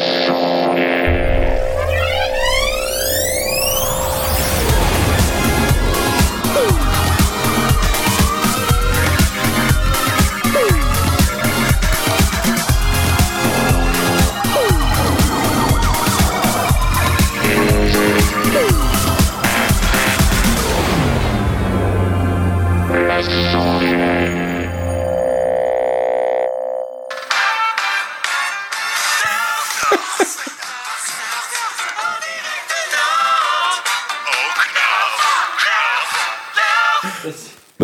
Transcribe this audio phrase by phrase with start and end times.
[0.00, 0.39] Bon,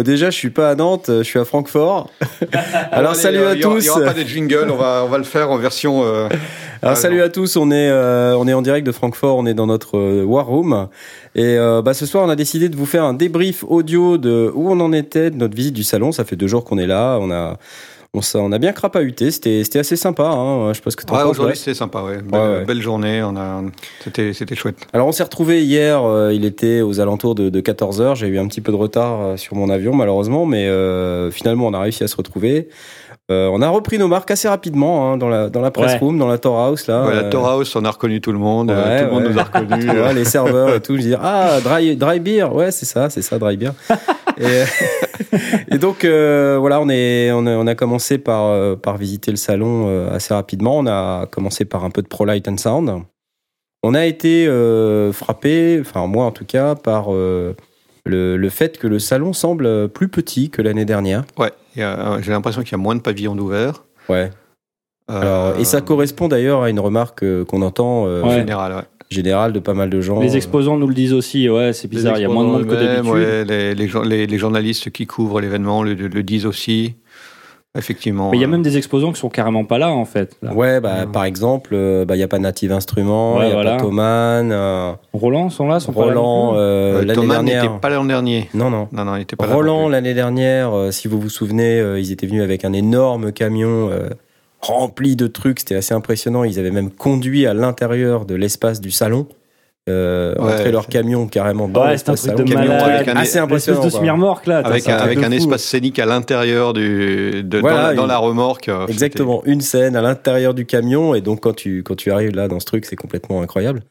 [0.06, 2.10] déjà, je suis pas à Nantes, je suis à Francfort.
[2.92, 3.80] Alors, Allez, salut euh, à il y aura- tous.
[3.80, 6.02] Il n'y aura pas de jingle, on va, on va le faire en version.
[6.05, 6.29] euh,
[6.82, 7.24] Alors, Ah, salut non.
[7.24, 7.56] à tous.
[7.56, 9.37] On est, euh, on est en direct de Francfort.
[9.37, 10.88] On est dans notre euh, War Room.
[11.34, 14.51] Et euh, bah, ce soir, on a décidé de vous faire un débrief audio de
[14.55, 16.12] où on en était de notre visite du salon.
[16.12, 17.18] Ça fait deux jours qu'on est là.
[17.20, 17.57] On a,
[18.34, 19.30] on, a bien crapahuté.
[19.30, 20.24] C'était, assez sympa.
[20.24, 20.72] Hein.
[20.72, 22.18] Je ce que Ouais, aujourd'hui c'était sympa, ouais.
[22.22, 22.64] Belle, Ouais, ouais.
[22.64, 23.62] belle journée, on a,
[24.04, 24.76] c'était, chouette.
[24.92, 28.38] Alors on s'est retrouvé hier, euh, il était aux alentours de, de 14h, j'ai eu
[28.38, 31.80] un petit peu de retard euh, sur mon avion malheureusement, mais euh, finalement on a
[31.80, 32.68] réussi à se retrouver.
[33.28, 35.98] Euh, on a repris nos marques assez rapidement hein, dans la dans la press Ouais.
[35.98, 37.04] room, dans la Tor House là.
[37.04, 39.32] Ouais, la Tor House, on a reconnu tout le monde, euh, ouais, tout le monde
[39.32, 42.86] nous a vois, les serveurs et tout, je dis ah dry dry beer, ouais c'est
[42.86, 43.73] ça, c'est ça dry beer.
[44.38, 44.65] Et,
[45.74, 49.30] et donc euh, voilà, on est on a, on a commencé par euh, par visiter
[49.30, 50.79] le salon euh, assez rapidement.
[50.79, 53.02] On a commencé par un peu de Pro Light and Sound.
[53.82, 57.54] On a été euh, frappé, enfin moi en tout cas, par euh,
[58.04, 61.24] le, le fait que le salon semble plus petit que l'année dernière.
[61.38, 63.84] Ouais, j'ai l'impression qu'il y a moins de pavillons d'ouverts.
[64.09, 64.31] Ouais.
[65.09, 65.20] Euh,
[65.53, 68.34] Alors, et ça correspond d'ailleurs à une remarque euh, qu'on entend euh, en Ouais.
[68.38, 68.82] général, ouais.
[69.10, 70.21] Générale de pas mal de gens.
[70.21, 72.66] Les exposants nous le disent aussi, ouais, c'est bizarre, il y a moins de monde
[72.66, 73.12] que d'habitude.
[73.12, 76.94] ouais, les, les, les- les journalistes qui couvrent l'événement le, le disent aussi.
[77.78, 78.31] Effectivement.
[78.31, 80.38] Mais il y a euh, même des exposants qui sont carrément pas là, en fait.
[80.41, 80.54] là.
[80.54, 83.50] Ouais, bah, par exemple, euh, bah, il n'y a pas Native Instruments, il Ouais, n'y
[83.53, 83.76] a voilà.
[83.76, 87.26] pas Thomann, euh, Roland sont là, sont pas là non Roland, plus euh, euh, l'année
[87.28, 87.62] dernière.
[87.64, 88.48] n'était pas là l'an dernier.
[88.54, 88.88] Non, non.
[88.92, 89.53] Non, non, il était pas là.
[89.54, 93.30] Roland, l'année dernière, euh, si vous vous souvenez, euh, ils étaient venus avec un énorme
[93.32, 94.09] camion euh,
[94.60, 95.60] rempli de trucs.
[95.60, 96.44] C'était assez impressionnant.
[96.44, 99.26] Ils avaient même conduit à l'intérieur de l'espace du salon.
[99.88, 102.44] Euh, Ouais, entrer leur camion carrément dans Ouais, c'est un l'espace truc salon.
[102.44, 102.90] de Camion malade.
[102.96, 103.84] avec un- assez impressionnant.
[103.84, 104.00] de quoi.
[104.00, 104.58] smirmorque, là.
[104.58, 108.16] Avec, un, avec un espace scénique à l'intérieur du, de, Voilà, dans, la, dans la
[108.18, 108.68] remorque.
[108.68, 112.34] euh, Exactement, une scène à l'intérieur du camion et donc quand tu quand tu arrives
[112.34, 113.82] là dans ce truc, c'est complètement incroyable.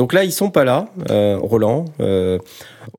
[0.00, 1.84] Donc là, ils sont pas là, euh, Roland.
[2.00, 2.38] Euh,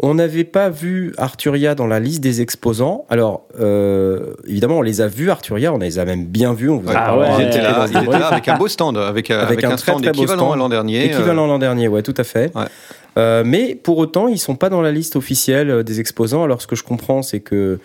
[0.02, 3.06] on n'avait pas vu Arturia dans la liste des exposants.
[3.10, 6.70] Alors euh, évidemment, on les a vus Arturia, on les a même bien vus.
[6.70, 9.64] On vous a Ah ouais, Ils étaient là, avec un beau stand, avec, Avec avec
[9.64, 10.54] un un, très, stand très beau équivalent stand.
[10.54, 11.06] à l'an dernier.
[11.06, 12.52] Équivalent l'an dernier, ouais, tout à fait.
[12.56, 13.44] Ouais.
[13.46, 16.44] Mais pour autant, ils sont pas dans la liste officielle des exposants.
[16.44, 17.80] Alors ce que je comprends, c'est que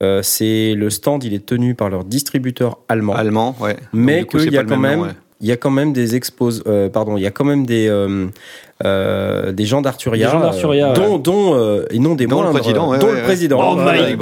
[0.00, 3.14] euh, c'est le stand, il est tenu par leur distributeur allemand.
[3.14, 3.76] allemand, ouais.
[3.92, 5.12] mais qu'il y a quand même même, nom, ouais.
[5.40, 7.88] Il y a quand même des expos, euh, pardon, il y a quand même des
[7.88, 8.28] euh,
[8.84, 12.42] euh, des gens d'Arturia, Des gens d'Arturia, euh, dont, dont euh, et non des Dont
[12.42, 13.24] le président, ouais, dont ouais, le ouais.
[13.24, 14.16] président, Oh my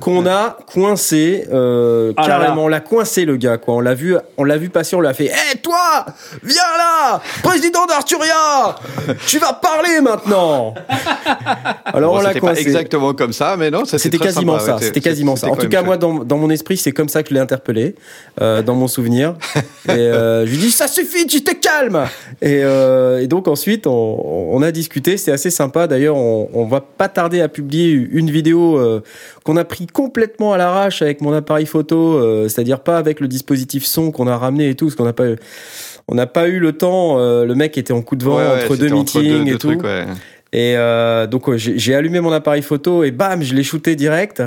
[0.00, 2.44] qu'on a coincé euh, Ah là là.
[2.44, 3.74] carrément, on l'a coincé le gars quoi.
[3.74, 5.26] On l'a vu, on l'a vu passer, on l'a fait.
[5.26, 6.06] Hé toi,
[6.44, 8.76] viens là, président d'Arturia,
[9.26, 10.74] tu vas parler maintenant.
[11.84, 12.62] Alors Bon, on l'a c'était pas coincé.
[12.62, 14.84] exactement comme ça, mais non, ça, C'était quasiment sympa, ça.
[14.86, 15.48] C'était quasiment ça.
[15.48, 17.96] En tout cas, moi, dans, dans mon esprit, c'est comme ça que je l'ai interpellé,
[18.40, 19.34] euh, dans mon souvenir.
[19.88, 22.06] Et euh, je lui dis ça suffit, tu te calmes.
[22.40, 25.16] Et, euh, et donc ensuite, on, on a discuté.
[25.16, 25.86] C'est assez sympa.
[25.86, 29.00] D'ailleurs, on, on va pas tarder à publier une vidéo euh,
[29.44, 33.28] qu'on a pris complètement à l'arrache avec mon appareil photo, euh, c'est-à-dire pas avec le
[33.28, 35.24] dispositif son qu'on a ramené et tout, parce qu'on n'a pas.
[36.10, 37.18] On n'a pas eu le temps.
[37.18, 39.50] euh, le mec était en coup de vent Ouais, ouais, entre deux entre meetings deux
[39.52, 39.68] et tout.
[39.68, 40.04] trucs, ouais.
[40.52, 44.42] Et euh, donc j'ai allumé mon appareil photo et bam, je l'ai shooté direct.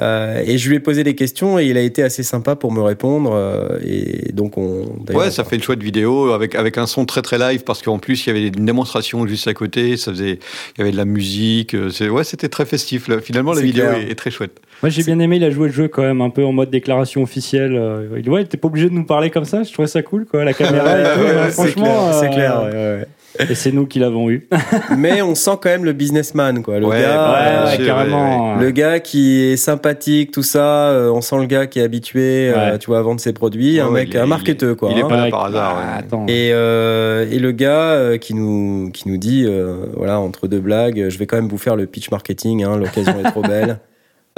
[0.00, 2.72] Euh, et je lui ai posé des questions et il a été assez sympa pour
[2.72, 3.32] me répondre.
[3.34, 4.84] euh, et donc on.
[5.12, 7.98] Ouais, ça fait une chouette vidéo avec, avec un son très très live parce qu'en
[7.98, 10.38] plus il y avait une démonstration juste à côté, ça faisait,
[10.76, 13.08] il y avait de la musique, c'est, ouais, c'était très festif.
[13.08, 13.20] là.
[13.20, 13.98] Finalement, la vidéo clair.
[13.98, 14.60] est, est très chouette.
[14.82, 16.70] Moi, j'ai bien aimé, il a joué le jeu quand même un peu en mode
[16.70, 17.72] déclaration officielle.
[18.16, 20.24] Il ouais, il était pas obligé de nous parler comme ça, je trouvais ça cool,
[20.24, 21.20] quoi, la caméra et tout.
[21.20, 23.06] Ouais, ouais, c'est franchement, clair, c'est euh, clair.
[23.48, 24.48] Et c'est nous qui l'avons eu.
[24.98, 26.80] Mais on sent quand même le businessman, quoi.
[26.80, 28.56] Le Ouais, gars, bien ouais, sûr, carrément.
[28.56, 30.88] le gars qui est sympathique, tout ça.
[30.90, 33.78] euh, on sent le gars qui est habitué, euh, tu vois, à vendre ses produits.
[33.80, 34.90] un mec, est- un marketeur, quoi.
[34.92, 35.08] il est hein.
[35.08, 35.98] pas là Ouais, par hasard, ouais.
[35.98, 36.26] attends.
[36.26, 40.60] Et, euh, et le gars euh, qui nous qui nous dit euh, voilà entre deux
[40.60, 43.78] blagues je vais quand même vous faire le pitch marketing hein, l'occasion est trop belle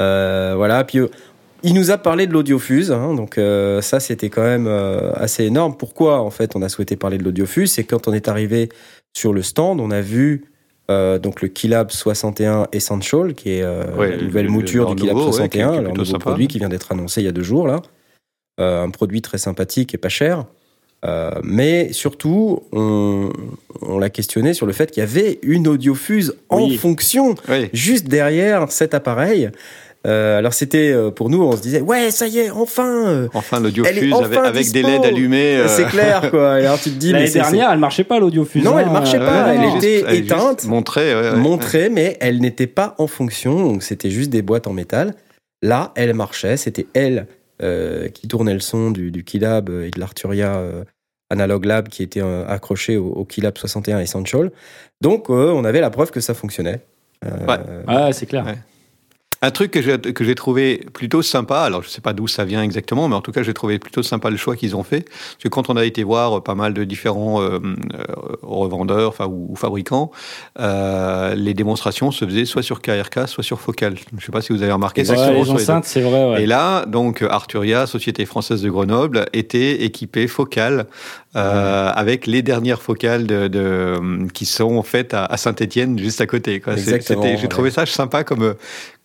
[0.00, 1.08] Euh, voilà puis euh,
[1.64, 5.44] il nous a parlé de l'audiofuse hein, donc euh, ça c'était quand même euh, assez
[5.44, 8.68] énorme pourquoi en fait on a souhaité parler de l'audiofuse c'est quand on est arrivé
[9.16, 10.44] sur le stand on a vu
[10.90, 15.02] euh, donc le Keylab 61 Essential qui est Ouais, la le- nouvelle le- mouture du
[15.02, 17.20] Keylab nouveau, ouais, qui est- 61 qui est leur nouveau produit qui vient d'être annoncé
[17.20, 17.80] il y a deux jours là
[18.58, 20.44] un produit très sympathique et pas cher
[21.42, 23.30] mais surtout, on,
[23.80, 26.76] on l'a questionné sur le fait qu'il y avait une audiofuse en Oui.
[26.76, 27.68] fonction Oui.
[27.72, 29.50] juste derrière cet appareil.
[30.04, 33.06] Euh, alors c'était euh, pour nous, on se disait ouais ça y est enfin.
[33.08, 34.82] euh, Enfin, l'audiofuse avec, enfin avec des.
[34.82, 35.56] LED allumés.
[35.58, 36.60] euh, C'est clair quoi.
[36.60, 38.64] Et alors tu te dis mais L'année c'est- dernière, elle marchait pas l'audiofuse.
[38.64, 39.76] Non, hein, elle marchait pas, ouais, elle non.
[39.76, 40.64] était éteinte.
[40.64, 44.72] montrée, ouais, montrée, mais elle n'était pas en fonction, donc c'était juste des boîtes en
[44.72, 45.14] métal.
[45.62, 47.28] Là, elle marchait, c'était elle
[47.62, 50.82] euh, qui tournait le son du, du Keylab et de l'Arturia euh,
[51.30, 54.50] Analog Lab qui était euh, accroché au, au Keylab 61 Essential.
[55.00, 56.80] Donc euh, on avait la preuve que ça fonctionnait.
[57.24, 57.94] Euh, Ouais.
[57.94, 58.44] Ouais, c'est clair.
[59.42, 62.44] Un truc que j'ai que j'ai trouvé plutôt sympa, alors je sais pas d'où ça
[62.44, 65.00] vient exactement, mais en tout cas j'ai trouvé plutôt sympa le choix qu'ils ont fait.
[65.02, 68.04] Parce que quand on a été voir pas mal de différents euh, euh,
[68.42, 70.10] revendeurs, enfin ou, ou fabricants,
[70.60, 73.94] euh, les démonstrations se faisaient soit sur KRK, soit sur Focal.
[74.16, 75.14] Je sais pas si vous avez remarqué ça.
[75.14, 76.24] Ouais, les enceintes, c'est vrai.
[76.30, 76.42] ouais.
[76.42, 80.86] Et là, donc, Arturia, Société française de Grenoble, était équipée focale
[81.34, 86.26] euh, avec les dernières focales de, de- qui sont faites à, à Saint-Étienne, juste à
[86.26, 86.60] côté.
[86.60, 86.74] quoi.
[86.74, 88.54] Exactement, c'était- J'ai trouvé ça sympa comme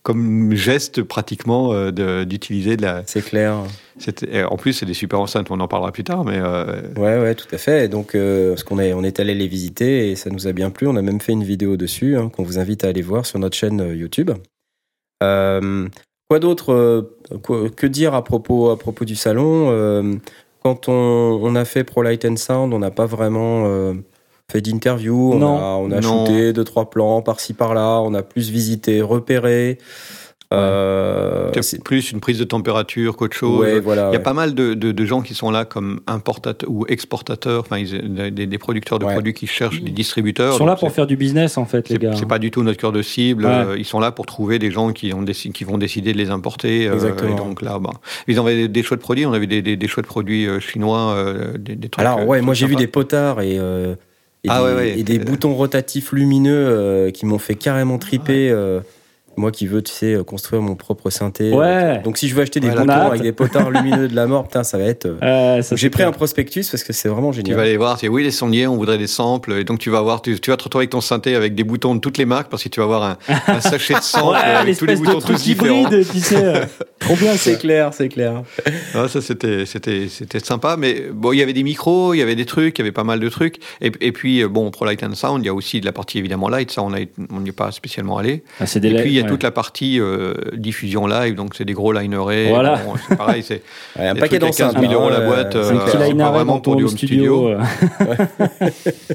[0.08, 3.02] comme geste pratiquement euh, d'utiliser de la.
[3.04, 3.64] C'est clair.
[4.48, 5.50] En plus, c'est des super enceintes.
[5.50, 7.84] On en parlera plus tard, mais euh, Ouais, ouais, tout à fait.
[7.84, 10.52] Et donc, euh, parce qu'on est, on est allé les visiter et ça nous a
[10.52, 10.86] bien plu.
[10.86, 13.38] On a même fait une vidéo dessus hein, qu'on vous invite à aller voir sur
[13.38, 14.30] notre chaîne euh, YouTube.
[15.22, 15.86] Euh,
[16.30, 17.10] quoi d'autre
[17.44, 20.18] Que dire à propos, à propos du salon
[20.62, 23.92] Quand on, on a fait Pro Light and Sound, on n'a pas vraiment
[24.50, 25.32] fait d'interview.
[25.34, 26.24] On a, on a Non.
[26.26, 28.00] shooté deux, trois plans par-ci, par-là.
[28.02, 29.78] On a plus visité, repéré.
[30.54, 33.60] Euh, c'est plus une prise de température qu'autre chose.
[33.60, 34.04] ouais, voilà.
[34.08, 34.22] Il y a ouais.
[34.22, 38.30] pas mal de, de- de gens qui sont là comme importateurs ou exportateurs, enfin des,
[38.46, 39.12] des producteurs de Ouais.
[39.12, 40.54] produits qui cherchent des distributeurs.
[40.54, 42.16] Ils sont là pour faire du business, en fait, les C'est gars.
[42.16, 43.44] c'est pas du tout notre cœur de cible.
[43.44, 43.50] Ouais.
[43.52, 46.30] euh, Ils sont là pour trouver des gens qui, ont qui vont décider de les
[46.30, 46.88] importer.
[46.88, 47.34] euh, Exactement.
[47.34, 47.90] et donc là, bah,
[48.26, 49.26] ils avaient des, des chouettes produits.
[49.26, 52.02] On avait des, des, des chouettes produits chinois, euh, des, des trucs.
[52.06, 53.96] Alors ouais, moi j'ai vu des potards et, euh,
[54.48, 54.98] et Ah des, ouais, ouais.
[54.98, 58.50] et des boutons rotatifs lumineux euh, qui m'ont fait carrément triper.
[58.50, 58.80] euh,
[59.38, 61.52] moi qui veux, tu sais, euh, construire mon propre synthé.
[61.52, 62.00] Ouais.
[62.02, 64.44] Donc si je veux acheter des Ouais, boutons avec des potards lumineux de la mort,
[64.44, 65.06] putain, ça va être.
[65.06, 67.60] euh, Euh, J'ai pris un prospectus parce que c'est vraiment Tu vas génial.
[67.60, 70.20] aller voir, c'est oui les sondiers, on voudrait des samples, et donc tu vas voir,
[70.22, 72.50] tu, tu vas te retrouver avec ton synthé avec des boutons de toutes les marques
[72.50, 74.98] parce que tu vas avoir un, un sachet de samples Ouais, avec tous les de
[75.00, 75.80] boutons tous truc différents.
[75.82, 76.36] hybride, tu sais.
[76.44, 76.64] euh,
[76.98, 78.42] Trop bien, C'est clair, c'est clair.
[78.94, 82.22] Ah, ça c'était c'était c'était sympa, mais bon il y avait des micros, il y
[82.22, 84.70] avait des trucs, il y avait pas mal de trucs, et, et puis euh, bon
[84.70, 86.92] Pro Light and Sound, il y a aussi de la partie évidemment light, ça on
[86.92, 86.98] a
[87.32, 88.42] on n'y est pas spécialement allé.
[88.60, 89.27] Ah, c'est des Et puis il y a ouais.
[89.28, 92.48] Toute la partie euh, diffusion live, donc c'est des gros linerés.
[92.48, 92.76] Voilà.
[92.84, 93.62] Bon, c'est pareil, c'est
[93.98, 94.80] Ouais, un paquet à 15 d'enceintes.
[94.80, 97.48] 000 euros la hein, boîte, euh, euh, c'est c'est pas vraiment pour du home studio.
[97.48, 97.48] studio.
[97.48, 98.68] euh.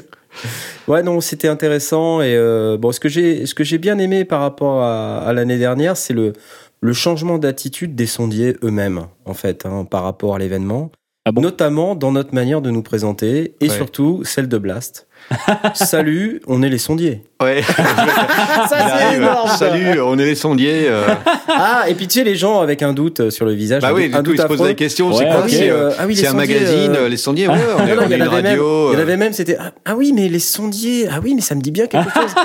[0.87, 2.21] Ouais, non, c'était intéressant.
[2.21, 5.31] Et euh, bon, ce que j'ai, ce que j'ai bien aimé par rapport à, à
[5.33, 6.33] l'année dernière, c'est le
[6.81, 10.91] le changement d'attitude des sondiers eux-mêmes, en fait, hein, par rapport à l'événement.
[11.25, 13.75] Ah bon Notamment dans notre manière de nous présenter et Ouais.
[13.75, 15.07] surtout celle de Blast.
[15.73, 17.21] Salut, on est les sondiers.
[17.41, 17.61] ouais.
[17.67, 19.47] Ça, c'est Arrive, énorme.
[19.47, 19.55] ça.
[19.57, 20.83] Salut, on est les sondiers.
[20.89, 21.07] euh.
[21.47, 23.81] Ah, et puis tu sais, les gens avec un doute euh, sur le visage.
[23.81, 24.67] Bah un oui, un du coup, ils se posent affreux.
[24.67, 25.49] la question, Ouais, c'est quoi ok.
[25.49, 27.85] C'est euh, Euh, ah oui, les c'est un sondiers, magazine, euh, les sondiers, ouais, on
[27.87, 28.45] est, Non, non, on y est une avait même.
[28.59, 28.89] radio.
[28.91, 29.01] Il y en euh.
[29.01, 31.07] avait même, c'était ah, ah oui, mais les sondiers.
[31.09, 32.35] Ah oui, mais ça me dit bien quelque chose.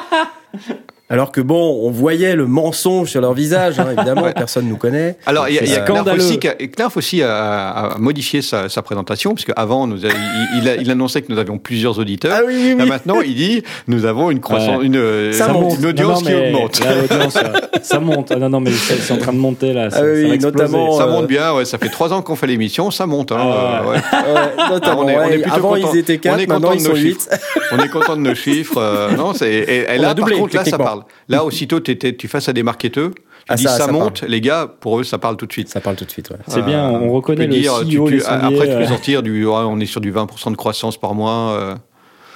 [1.11, 4.35] Alors que bon, on voyait le mensonge sur leur visage, hein, évidemment, Ouais.
[4.35, 5.17] personne nous connaît.
[5.25, 8.69] Alors, il y a, y Knarf aussi, qui a, Knarf aussi a, a modifié sa,
[8.69, 11.99] sa présentation, parce qu'avant, nous a- il, il a- il annonçait que nous avions plusieurs
[11.99, 12.33] auditeurs.
[12.37, 12.89] Ah oui, oui, Là, oui.
[12.91, 14.85] maintenant, il dit nous avons une croissance, Ouais.
[14.87, 15.63] une, euh, Ça Ça monte.
[15.63, 15.79] monte.
[15.79, 16.81] une audience Non, non, qui augmente.
[16.81, 17.31] là, euh,
[17.83, 18.31] ça monte.
[18.33, 19.89] Ah, non, non, mais c'est c'est en train de monter là.
[19.89, 20.59] Ça, Ah oui, ça va exploser.
[20.65, 23.33] notamment, Ça euh, monte bien, ouais, ça fait trois ans qu'on fait l'émission, ça monte.
[23.33, 23.97] Hein, Ah euh, ouais.
[23.97, 25.39] Ouais, notamment, on est- on est ouais.
[25.39, 25.91] plutôt Avant, content.
[25.95, 27.31] ils étaient On est 4, maintenant ils de sont nos 8.
[27.73, 28.77] On est content de nos chiffres.
[28.77, 30.98] euh, non, c'est, et, là, a doublé, par contre, là, ça techniquement.
[31.01, 31.11] Parle.
[31.29, 34.41] Là, aussitôt, tu fasses à des marketeurs, tu Ah, dis ça, ça, ça monte, les
[34.41, 35.69] gars, pour eux, ça parle tout de suite.
[35.69, 36.37] Ça parle tout de suite, ouais.
[36.49, 38.75] C'est bien, on reconnaît tu peux le dire, tu- CEO, tu- les sondiers, Après, tu
[38.77, 38.87] peux euh.
[38.87, 39.47] sortir du.
[39.47, 41.53] on est sur du 20% de croissance par mois.
[41.53, 41.75] euh,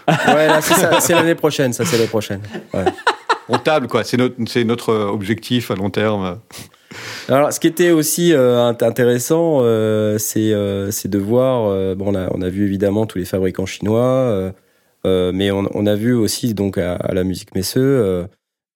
[0.08, 2.40] Ouais, là, c'est ça, c'est l'année prochaine, ça, c'est l'année prochaine.
[2.74, 2.84] Ouais.
[3.48, 4.04] on table, quoi.
[4.04, 6.38] C'est notre, c'est notre objectif à long terme.
[7.28, 11.66] Alors, ce qui était aussi euh, int- intéressant, euh, c'est euh, c'est de voir.
[11.70, 14.50] euh, bon, on a, on a vu évidemment tous les fabricants chinois, euh,
[15.06, 18.24] euh, mais on, on a vu aussi donc à, à la musique Messeux, euh,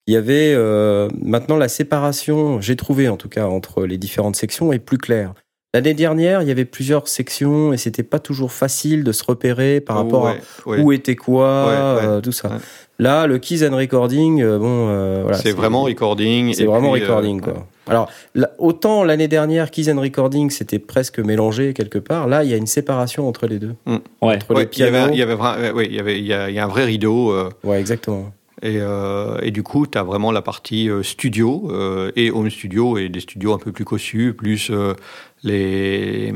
[0.06, 2.60] il y avait euh, maintenant la séparation.
[2.60, 5.34] J'ai trouvé en tout cas entre les différentes sections est plus claire.
[5.74, 9.80] L'année dernière, il y avait plusieurs sections et c'était pas toujours facile de se repérer
[9.80, 10.34] par rapport à
[10.64, 12.50] Ouais, où était quoi, Ouais, euh, tout ça.
[12.98, 16.54] Là, le keys and recording, euh, bon, euh, voilà, c'est vraiment recording.
[16.54, 17.66] c'est vraiment puis, recording, quoi.
[17.88, 22.26] Alors, là, autant l'année dernière, keys and recording, c'était presque mélangé quelque part.
[22.26, 23.74] Là, il y a une séparation entre les deux.
[23.86, 23.96] Ouais.
[24.22, 26.32] Entre il y avait, un- il y avait, vra- ouais, il y avait, il y
[26.32, 27.34] a, il y a un vrai rideau.
[27.64, 28.32] Ouais, exactement.
[28.62, 32.48] Et, euh, et du coup, tu as vraiment la partie euh, studio euh, et home
[32.50, 34.70] studio et des studios un peu plus cossus, plus
[35.42, 36.32] les,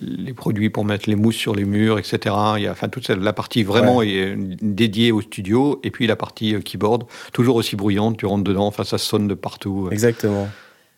[0.00, 2.34] les produits pour mettre les mousses sur les murs, etc.
[2.56, 6.06] Il y a enfin toute cette- la partie vraiment est dédiée au studio et puis
[6.06, 8.16] la partie keyboard toujours aussi bruyante.
[8.16, 9.88] Tu rentres dedans, enfin ça sonne de partout.
[9.92, 10.48] Exactement.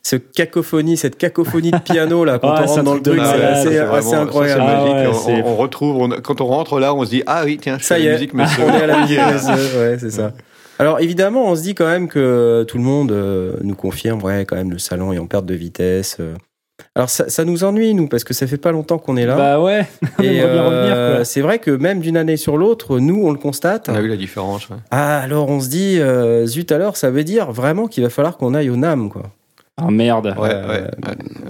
[0.07, 3.23] Ce cacophonie, cette cacophonie de piano là, quand Ah, on rentre dans le truc c'est
[3.23, 4.63] assez, c'est assez vraiment- ça, incroyable.
[4.67, 7.79] Ah ouais, on, retrouve, on- quand on rentre là, on se dit ah oui tiens,
[7.79, 10.11] je Ça fais y la est, musique, mais on est à la musique, ouais, c'est
[10.11, 10.33] ça.
[10.79, 14.45] Alors évidemment, on se dit quand même que tout le monde euh, nous confirme, ouais,
[14.45, 16.19] quand même le salon est en perte de vitesse.
[16.21, 16.35] euh.
[16.97, 19.37] Alors ça, ça nous ennuie nous parce que ça fait pas longtemps qu'on est là.
[19.37, 19.87] Bah ouais,
[20.19, 23.23] on et aimerait bien revenir, euh, c'est vrai que même d'une année sur l'autre, nous
[23.25, 23.89] on le constate.
[23.89, 24.69] On a vu la différence.
[24.69, 24.77] ouais.
[24.91, 28.37] Ah alors on se dit, euh, zut alors, ça veut dire vraiment qu'il va falloir
[28.37, 29.23] qu'on aille au NAM quoi.
[29.77, 30.35] Ah merde.
[30.39, 30.91] Ouais, Euh, ouais.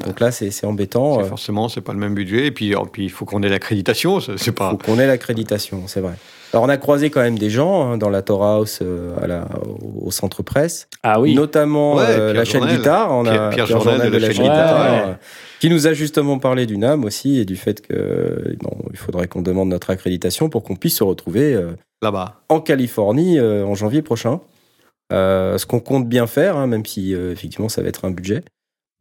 [0.06, 1.20] Donc là c'est embêtant.
[1.20, 2.46] Euh, Forcément, c'est pas le même budget.
[2.46, 4.18] Et puis, il faut qu'on ait l'accréditation.
[4.20, 4.70] C'est pas.
[4.70, 6.14] faut qu'on ait l'accréditation, c'est vrai.
[6.52, 9.26] Alors on a croisé quand même des gens hein, dans la Torah House euh, à
[9.26, 9.48] la,
[10.00, 11.34] au, centre presse, Ah oui.
[11.34, 12.76] notamment Ouais, euh, la chaîne Journel.
[12.78, 14.56] guitare, on a Pierre- Pierre Journel de la chaîne Guitare.
[14.68, 15.10] guitare, Ouais, ouais.
[15.10, 15.14] euh,
[15.58, 19.26] qui nous a justement parlé du NAM aussi et du fait que bon, il faudrait
[19.26, 22.36] qu'on demande notre accréditation pour qu'on puisse se retrouver euh, Là-bas.
[22.48, 24.38] en Californie euh, en janvier prochain.
[25.12, 28.10] Euh, ce qu'on compte bien faire, hein, même si euh, effectivement ça va être un
[28.10, 28.42] budget.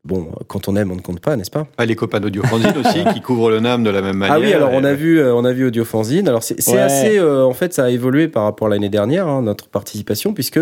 [0.06, 1.66] Bon, quand on aime, on ne compte pas, n'est-ce pas?
[1.78, 4.36] Ah, les copains d'Audiofanzine aussi, qui couvrent le NAM de la même manière.
[4.36, 6.28] Ah oui, alors on a vu, euh, on a vu Audiofanzine.
[6.28, 6.80] Alors c'est c'est Ouais.
[6.80, 10.34] assez, euh, en fait, ça a évolué par rapport à l'année dernière, hein, notre participation,
[10.34, 10.60] puisque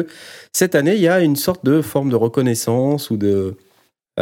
[0.54, 3.56] cette année il y a une sorte de forme de reconnaissance ou de,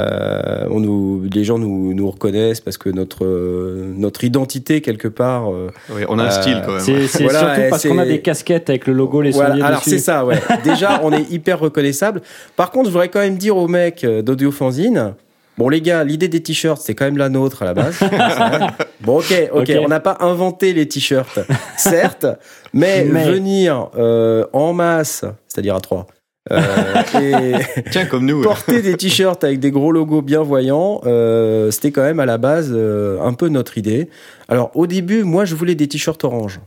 [0.06, 5.08] euh, on nous, les gens nous, nous reconnaissent parce que notre euh, notre identité quelque
[5.08, 5.52] part.
[5.52, 6.80] euh, Oui, on a un style quand même.
[6.82, 9.66] C'est c'est Voilà, surtout parce qu'on a c'est- des casquettes avec le logo, les voilà.
[9.66, 9.92] Alors dessus.
[9.92, 10.40] c'est ça, ouais.
[10.64, 12.22] Déjà, on est hyper reconnaissable.
[12.56, 15.14] Par contre, je voudrais quand même dire aux mecs euh, d'Audiofanzine.
[15.58, 18.00] Bon les gars, l'idée des t-shirts, c'est quand même la nôtre à la base.
[19.02, 19.78] bon ok, ok, Ok.
[19.84, 21.38] on n'a pas inventé les t-shirts,
[21.76, 22.26] certes,
[22.72, 26.19] mais, Mais- venir euh, en masse, c'est-à-dire à trois, euh,
[26.52, 27.54] et
[27.92, 28.42] Tiens, comme nous.
[28.42, 32.38] porter des t-shirts avec des gros logos bien voyants, euh, c'était quand même à la
[32.38, 34.10] base euh, un peu notre idée.
[34.48, 36.60] Alors au début, moi je voulais des t-shirts orange.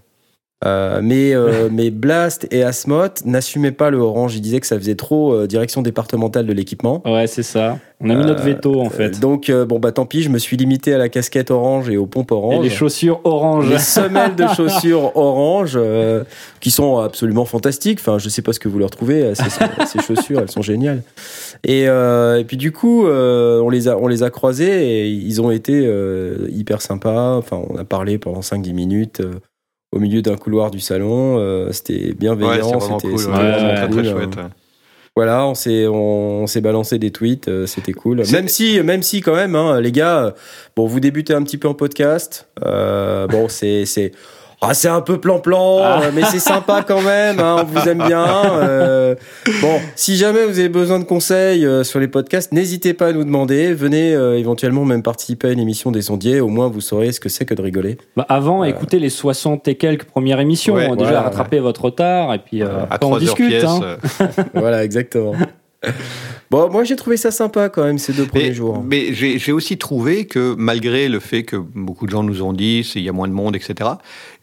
[0.64, 4.36] Euh, mais, euh, mais Blast et Asmoth n'assumaient pas le orange.
[4.36, 7.02] Ils disaient que ça faisait trop euh, direction départementale de l'équipement.
[7.04, 7.78] Ouais, c'est ça.
[8.04, 9.20] On a mis notre veto en Euh, fait.
[9.20, 11.96] donc, euh, bon, bah tant pis, je me suis limité à la casquette orange et
[11.96, 12.64] aux pompes Et orange.
[12.64, 13.70] les chaussures orange.
[13.70, 16.24] Les semelles de chaussures orange, euh,
[16.60, 17.98] qui sont absolument fantastiques.
[18.00, 19.44] Enfin, je sais pas ce que vous leur trouvez, euh, ces,
[19.86, 21.02] ces chaussures, elles sont géniales.
[21.64, 25.08] Et, euh, et puis du coup, euh, on, les a, on les a croisés et
[25.08, 27.36] ils ont été euh, hyper sympas.
[27.36, 29.34] Enfin, on a parlé pendant 5-10 minutes euh,
[29.92, 31.38] au milieu d'un couloir du salon.
[31.38, 33.26] Euh, c'était bienveillant, c'était cool.
[33.26, 34.02] ouais, ouais, très, cool.
[34.02, 34.36] très chouette.
[34.36, 34.42] ouais.
[35.14, 38.22] Voilà, on s'est on, on s'est balancé des tweets, euh, c'était cool.
[38.32, 40.30] Même si même si quand même hein, les gars, euh,
[40.74, 44.12] bon vous débutez un petit peu en podcast, euh, bon c'est c'est
[44.62, 46.00] ah, c'est un peu plan-plan, Ah.
[46.04, 48.24] euh, mais c'est sympa quand même, hein, on vous aime bien.
[48.62, 49.14] euh.
[49.60, 53.12] bon, si jamais vous avez besoin de conseils euh, sur les podcasts, n'hésitez pas à
[53.12, 53.74] nous demander.
[53.74, 57.20] Venez euh, éventuellement même participer à une émission des sondiers, au moins vous saurez ce
[57.20, 57.98] que c'est que de rigoler.
[58.16, 60.74] Bah, avant, écoutez les 60 et quelques premières émissions.
[60.74, 63.64] Ouais, hein, déjà, voilà, rattrapez votre retard et puis euh, À on 3 heures discute.
[63.64, 63.80] hein.
[63.82, 65.32] euh, voilà, exactement.
[66.50, 68.84] Bon, moi j'ai trouvé ça sympa quand même ces deux premiers Mais, jours.
[68.86, 72.86] mais j'ai aussi trouvé que malgré le fait que beaucoup de gens nous ont dit
[72.94, 73.88] il y a moins de monde, etc.,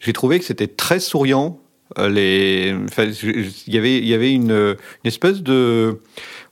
[0.00, 1.60] j'ai trouvé que c'était très souriant.
[1.98, 4.76] euh, enfin, il y avait, il y avait une, une
[5.08, 6.00] espèce de,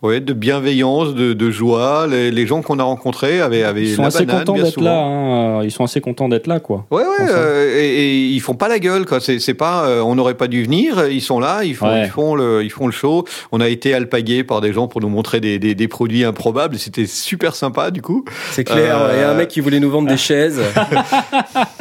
[0.03, 2.07] ouais, de bienveillance, de, de joie.
[2.09, 4.81] Les, les gens qu'on a rencontrés avaient, avaient Ils sont la assez banane contents d'être
[4.81, 4.99] là.
[4.99, 5.63] hein.
[5.65, 6.87] Ils sont assez contents d'être là, quoi.
[6.91, 7.33] Ouais, ouais, Enfin.
[7.35, 9.21] euh, et, et ils font pas la gueule, quoi.
[9.21, 11.07] C'est, c'est pas, euh, on n'aurait pas dû venir.
[11.09, 12.05] Ils sont là, ils font, Ouais.
[12.05, 13.25] ils font le, ils font le show.
[13.53, 16.79] On a été alpagués par des gens pour nous montrer des, des, des produits improbables.
[16.79, 18.25] C'était super sympa, du coup.
[18.53, 20.61] C'est clair, Euh, il y a un mec qui voulait nous vendre des chaises.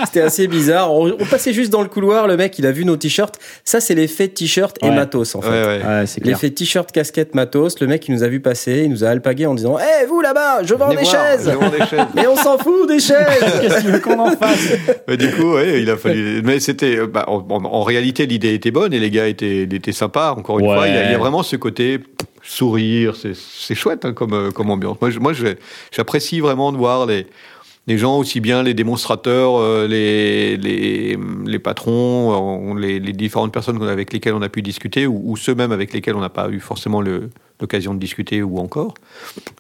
[0.06, 0.94] C'était assez bizarre.
[0.94, 3.36] On, on passait juste dans le couloir, le mec il a vu nos t-shirts.
[3.64, 4.96] Ça c'est l'effet t-shirt et Ouais.
[4.96, 5.50] matos en fait.
[5.50, 5.86] Ouais, ouais.
[5.86, 6.36] Ouais, c'est clair.
[6.36, 7.80] L'effet t-shirt, casquette, matos.
[7.80, 10.64] Le mec nous a vu passer, il nous a alpagué en disant Eh vous là-bas,
[10.64, 12.06] je vends des voir, chaises je vends des chaises.
[12.16, 13.26] Mais on s'en fout des chaises
[13.62, 14.70] Qu'est-ce qu'il veut qu'on en fasse?
[15.08, 16.42] Mais du coup, ouais, il a fallu.
[16.44, 19.92] Mais c'était, bah, en, en- en réalité, l'idée était bonne et les gars étaient, étaient
[19.92, 20.32] sympas.
[20.32, 20.76] Encore une Ouais.
[20.76, 22.00] fois, il y, a, il y a vraiment ce côté
[22.44, 24.98] sourire, c'est c'est chouette hein, comme, euh, comme ambiance.
[25.20, 25.34] Moi,
[25.92, 27.28] j'apprécie vraiment de voir les,
[27.88, 33.52] les gens aussi bien les démonstrateurs, euh, les, les, les patrons, euh, les, les différentes
[33.54, 36.30] personnes avec lesquelles on a pu discuter ou, ou ceux même avec lesquels on n'a
[36.30, 38.94] pas eu forcément le- l'occasion de discuter ou encore.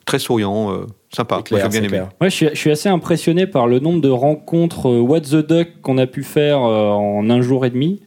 [0.05, 1.41] Très souriant, euh, sympa.
[1.43, 1.97] Clair, Moi, j'ai bien aimé.
[1.97, 2.09] clair.
[2.21, 5.35] Ouais, je suis, je suis assez impressionné par le nombre de rencontres euh, What the
[5.47, 8.01] Duck qu'on a pu faire euh, en un jour et demi.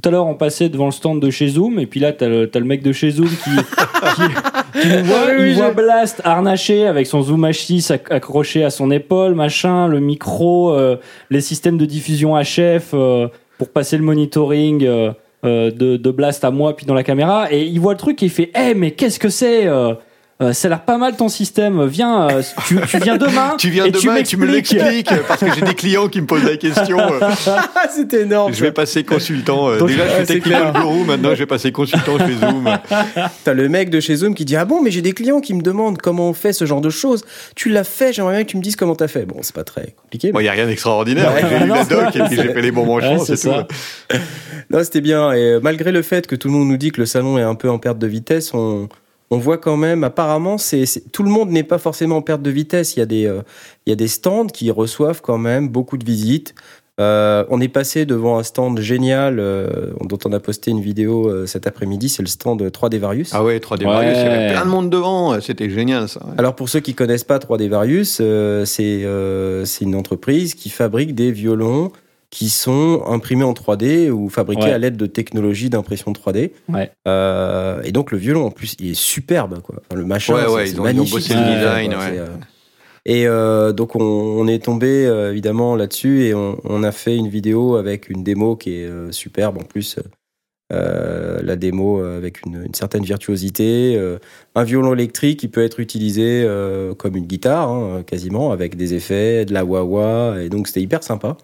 [0.00, 2.28] Tout à l'heure, on passait devant le stand de chez Zoom, et puis là, t'as
[2.28, 3.50] le, t'as le mec de chez Zoom qui,
[4.16, 8.12] qui, qui nous voit, Oui, oui, il voit Blast harnaché avec son Zoom H6 acc-
[8.12, 10.98] accroché à son épaule, machin, le micro, euh,
[11.30, 13.26] les systèmes de diffusion HF euh,
[13.56, 14.86] pour passer le monitoring
[15.44, 17.52] de, de Blast à moi, puis dans la caméra.
[17.52, 19.66] Et il voit le truc et il fait Eh, mais qu'est-ce que c'est
[20.40, 21.84] euh ça a l'air pas mal ton système.
[21.86, 23.54] Viens, euh, tu, tu viens demain.
[23.58, 26.26] Tu viens et demain et tu me l'expliques parce que j'ai des clients qui me
[26.26, 26.98] posent la question.
[27.00, 28.54] euh, Ah, c'était énorme.
[28.54, 29.76] Je vais passer consultant.
[29.76, 30.72] Donc, déjà, je suis c'est clair.
[30.72, 31.04] guru.
[31.04, 32.68] Maintenant, je vais passer consultant chez Zoom.
[33.44, 35.54] T'as le mec de chez Zoom qui dit Ah bon, mais j'ai des clients qui
[35.54, 37.24] me demandent comment on fait ce genre de choses.
[37.56, 39.26] Tu l'as fait, j'aimerais bien que tu me dises comment t'as fait.
[39.26, 40.30] Bon, c'est pas très compliqué.
[40.30, 41.32] Bon, il mais- n'y a rien d'extraordinaire.
[41.34, 43.36] Ouais, j'ai lu la doc et puis c'est- j'ai fait les bons manchements, Ouais, c'est
[43.36, 43.54] c'est tout.
[44.10, 44.18] ça.
[44.70, 45.32] Non, c'était bien.
[45.32, 47.54] Et malgré le fait que tout le monde nous dit que le salon est un
[47.56, 48.88] peu en perte de vitesse, on,
[49.30, 52.50] on voit quand même, apparemment, c'est, tout le monde n'est pas forcément en perte de
[52.50, 52.96] vitesse.
[52.96, 53.42] Il y, a des, euh,
[53.86, 56.54] il y a des stands qui reçoivent quand même beaucoup de visites.
[57.00, 61.28] Euh, on est passé devant un stand génial euh, dont on a posté une vidéo
[61.28, 62.08] euh, cet après-midi.
[62.08, 63.30] C'est le stand 3D Varius.
[63.34, 63.84] Ah ouais, 3D Ouais.
[63.86, 65.40] Marius, il y avait plein de monde devant.
[65.40, 66.24] C'était génial, ça.
[66.26, 66.32] ouais.
[66.38, 70.70] Alors pour ceux qui connaissent pas 3D Varius, euh, c'est euh, c'est une entreprise qui
[70.70, 71.92] fabrique des violons
[72.30, 74.72] qui sont imprimés en 3D ou fabriqués Ouais.
[74.72, 76.52] à l'aide de technologies d'impression 3D.
[76.68, 76.90] Ouais.
[77.06, 79.76] Euh, et donc le violon en plus il est superbe quoi.
[79.90, 81.14] Enfin, le machin Ouais, c'est- ouais, c'est ils ont- ils ont magnifique.
[81.14, 81.98] bossé le design, quoi.
[82.00, 82.10] ouais.
[82.12, 82.26] C'est, euh,
[83.06, 87.16] Et euh, donc on, on est tombé euh, évidemment là-dessus et on, on a fait
[87.16, 89.98] une vidéo avec une démo qui est euh, superbe en plus.
[90.70, 94.18] euh, la démo avec une, une certaine virtuosité, euh,
[94.54, 98.92] un violon électrique qui peut être utilisé euh, comme une guitare hein, quasiment avec des
[98.92, 101.38] effets, de la wah-wah et donc c'était hyper sympa.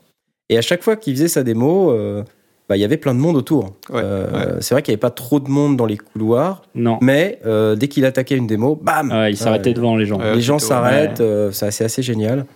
[0.51, 2.23] Et à chaque fois qu'il faisait sa démo, euh,
[2.69, 3.65] bah, il y avait plein de monde autour.
[3.91, 4.47] Ouais, Euh, ouais.
[4.61, 6.99] C'est vrai qu'il n'y avait pas trop de monde dans les couloirs, Non.
[7.01, 10.19] mais euh, dès qu'il attaquait une démo, bam Ouais, il s'arrêtait Euh, devant les gens.
[10.19, 10.35] Ouais.
[10.35, 12.47] les gens s'arrêtent, euh, ça, c'est assez génial.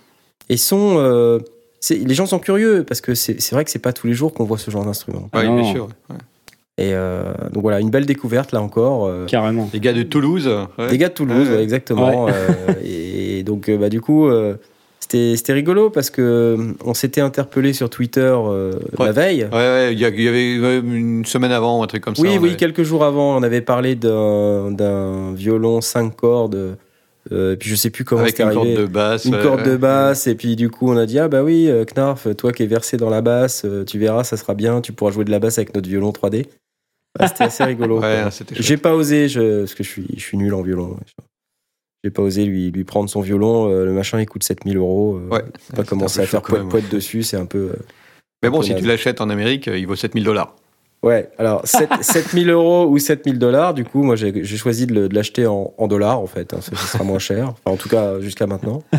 [0.49, 1.39] Et sont, euh,
[1.89, 4.33] les gens sont curieux parce que c'est c'est vrai que c'est pas tous les jours
[4.33, 5.29] qu'on voit ce genre d'instrument.
[5.33, 5.85] Ouais, Non, bien sûr.
[6.09, 6.15] ouais.
[6.79, 9.05] Et euh, donc voilà, une belle découverte là encore.
[9.05, 9.69] euh, Carrément.
[9.73, 10.47] Les gars de Toulouse.
[10.77, 10.87] ouais.
[10.89, 11.57] des gars de Toulouse, Ouais.
[11.57, 12.27] ouais, exactement.
[12.29, 12.31] euh,
[12.83, 14.55] et donc bah, du coup, euh,
[15.11, 19.07] c'était c'était rigolo parce que euh, on s'était interpellé sur Twitter euh, Ouais.
[19.07, 19.43] la veille.
[19.51, 22.21] Ouais, ouais, il y, avait une semaine avant, un truc comme ça.
[22.21, 26.77] Oui, oui, avait- quelques jours avant, on avait parlé d'un violon 5 cordes.
[27.31, 29.25] Euh, et puis je sais plus comment Avec une corde de basse.
[29.25, 31.83] une corde de basse et puis du coup on a dit ah bah oui euh,
[31.85, 35.11] Knarf toi qui es versé dans la basse tu verras ça sera bien tu pourras
[35.11, 36.45] jouer de la basse avec notre violon 3D
[37.19, 40.37] Ah, c'était assez rigolo Ouais, j'ai pas osé je, parce que je suis je suis
[40.37, 40.95] nul en violon
[42.03, 45.17] j'ai pas osé lui lui prendre son violon euh, le machin il coûte 7000 euros
[45.17, 45.43] euh, Ouais.
[45.75, 47.73] pas commencer à faire poète dessus c'est un peu euh,
[48.43, 50.55] Mais bon, si tu l'achètes en Amérique, il vaut 7000 dollars.
[51.03, 55.45] ouais alors 7 7000 euros ou 7000 dollars du coup moi j'ai choisi de l'acheter
[55.47, 58.47] en, en dollars en fait hein, ça sera moins cher enfin en tout cas jusqu'à
[58.47, 58.83] maintenant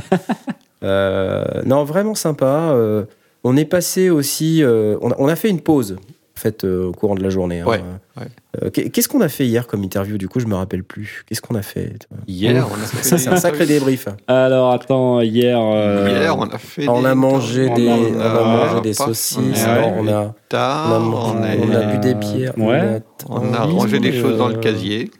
[0.83, 2.71] Euh, non, vraiment sympa.
[2.73, 3.05] Euh,
[3.45, 4.63] on est passé aussi.
[4.63, 5.97] euh, on, a, on a fait une pause,
[6.41, 7.61] en fait, euh, au courant de la journée.
[7.61, 7.67] hein.
[7.67, 7.83] Ouais,
[8.17, 8.27] ouais.
[8.63, 11.23] Euh, qu'est- Qu'est-ce qu'on a fait hier comme interview Du coup, je me rappelle plus.
[11.27, 11.93] Qu'est-ce qu'on a fait
[12.27, 14.09] Hier, on a fait Ça, c'est un sacré débrief.
[14.27, 15.59] Alors attends, hier.
[15.61, 16.89] euh, Hier, on a fait.
[16.89, 19.67] On a mangé on des, a- on a mangé des saucisses.
[19.67, 22.57] On a, on a, tard, on, a, on a bu des bières.
[22.57, 23.03] Ouais.
[23.29, 25.11] on a rangé des choses dans le euh, casier.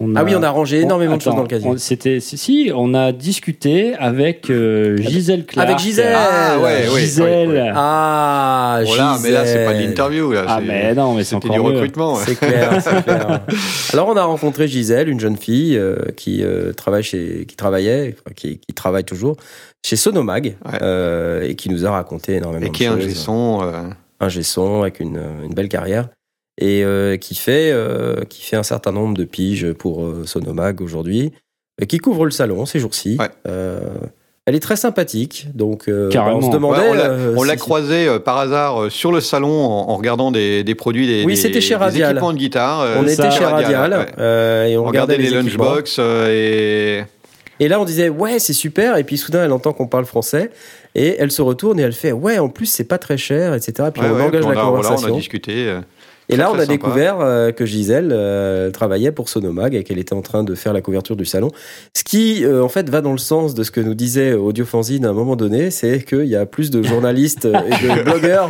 [0.00, 1.68] On Ah oui, on a rangé énormément de choses dans le casier.
[1.68, 5.68] on- C'était si, si, on a discuté avec euh, Gisèle Clark.
[5.68, 6.14] Avec Gisèle.
[6.16, 7.48] Ah, ouais, ouais, Gisèle.
[7.50, 7.72] ouais, ouais.
[7.74, 9.88] Ah, Voilà, mais là, c'est pas de Gisèle.
[9.90, 10.32] l'interview.
[10.32, 11.76] là, Ah mais non, mais c'est C'était encore du mieux.
[11.78, 12.16] recrutement.
[12.16, 13.40] C'est clair, c'est clair.
[13.92, 18.16] Alors on a rencontré Gisèle, une jeune fille euh, qui euh, travaille chez, qui travaillait,
[18.36, 19.36] qui, qui travaille toujours
[19.84, 20.78] chez Sonomag Ouais.
[20.82, 23.04] euh, et qui nous a raconté énormément Et de qui est un choses.
[23.08, 23.60] gesson.
[23.62, 23.82] euh,
[24.22, 26.08] un gesson avec une, une belle carrière
[26.60, 30.80] et euh, qui fait euh, qui fait un certain nombre de piges pour euh, Sonomag
[30.80, 31.32] aujourd'hui,
[31.88, 33.16] qui couvre le salon ces jours-ci.
[33.18, 33.28] Ouais.
[33.48, 33.80] Euh,
[34.46, 36.38] elle est très sympathique, donc euh, Carrément.
[36.38, 36.88] on se ouais, demandait.
[36.88, 39.96] on l'a- euh, on l'a si- croisé euh, par hasard sur le salon en, en
[39.96, 42.10] regardant des, des produits, des, Oui, des- c'était chez des Radial.
[42.12, 42.86] équipements de guitare.
[42.98, 44.06] On était chez Radial ouais.
[44.18, 45.64] euh, et on On regardait les, équipements.
[45.66, 47.04] lunchbox euh, et
[47.64, 48.96] Et là, on disait, ouais, c'est super.
[48.96, 50.50] Et puis soudain, elle entend qu'on parle français.
[50.96, 53.90] Et elle se retourne et elle fait, ouais, en plus, c'est pas très cher, etc.
[53.94, 55.08] Puis Ouais, on ouais, engage puis la on a, voilà, conversation.
[55.10, 55.76] on a discuté.
[56.32, 56.72] Et là, on a sympa.
[56.72, 60.72] découvert euh, que Gisèle euh, travaillait pour Sonomag et qu'elle était en train de faire
[60.72, 61.50] la couverture du salon.
[61.94, 65.06] Ce qui, euh, en fait, va dans le sens de ce que nous disait Audiofanzine
[65.06, 68.48] à un moment donné, c'est qu'il y a plus de journalistes et de blogueurs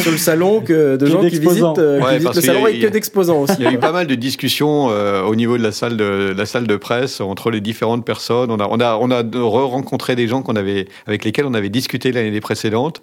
[0.00, 2.78] sur le salon que de Que gens qui visitent, euh, qui le a- salon et
[2.78, 3.54] que d'exposants aussi.
[3.58, 6.34] Il y a eu pas mal de discussions euh, au niveau de la salle de
[6.36, 8.50] la salle de presse entre les différentes personnes.
[8.50, 11.68] On a on a on a re-rencontré des gens qu'on avait avec lesquels on avait
[11.68, 13.00] discuté l'année précédente.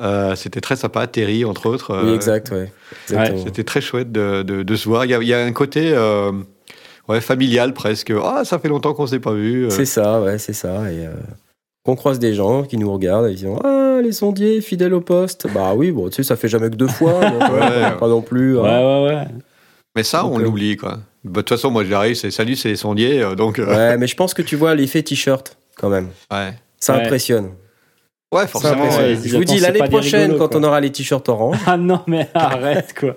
[0.00, 2.00] Euh, C'était très sympa, Terry entre autres.
[2.04, 2.70] Oui, exact, ouais.
[3.10, 3.44] Exactement.
[3.64, 5.04] C'était très chouette de, de, de se voir.
[5.06, 6.32] Il y a, il y a un côté euh,
[7.08, 8.12] ouais, familial presque.
[8.22, 9.66] Ah, ça fait longtemps qu'on s'est pas vu.
[9.66, 10.90] Euh, C'est ça, ouais, c'est ça.
[10.92, 11.12] Et euh,
[11.84, 15.00] qu'on croise des gens qui nous regardent et ils disent Ah, les sondiers, fidèles au
[15.00, 15.46] poste.
[15.54, 17.20] Bah oui, bon, tu sais, ça fait jamais que deux fois.
[17.30, 17.92] donc, Ouais.
[17.98, 18.58] Pas non plus.
[18.58, 19.02] Ouais, hein.
[19.06, 19.24] ouais, ouais.
[19.96, 20.98] Mais ça, Donc, on l'oublie quoi.
[21.24, 23.24] Bah, De toute façon, moi j'arrive, c'est salut, c'est les sondiers.
[23.36, 26.08] donc, euh, Ouais, mais je pense que tu vois l'effet t-shirt quand même.
[26.32, 26.52] ouais.
[26.80, 27.04] Ça Ouais.
[27.04, 27.50] impressionne.
[28.32, 28.72] Ouais, forcément.
[28.74, 29.06] impressionnant.
[29.06, 29.20] ouais, ouais.
[29.24, 32.00] ils Je vous dis, l'année prochaine, rigolos, quand on aura les t-shirts orange, Ah non,
[32.08, 33.16] mais arrête quoi.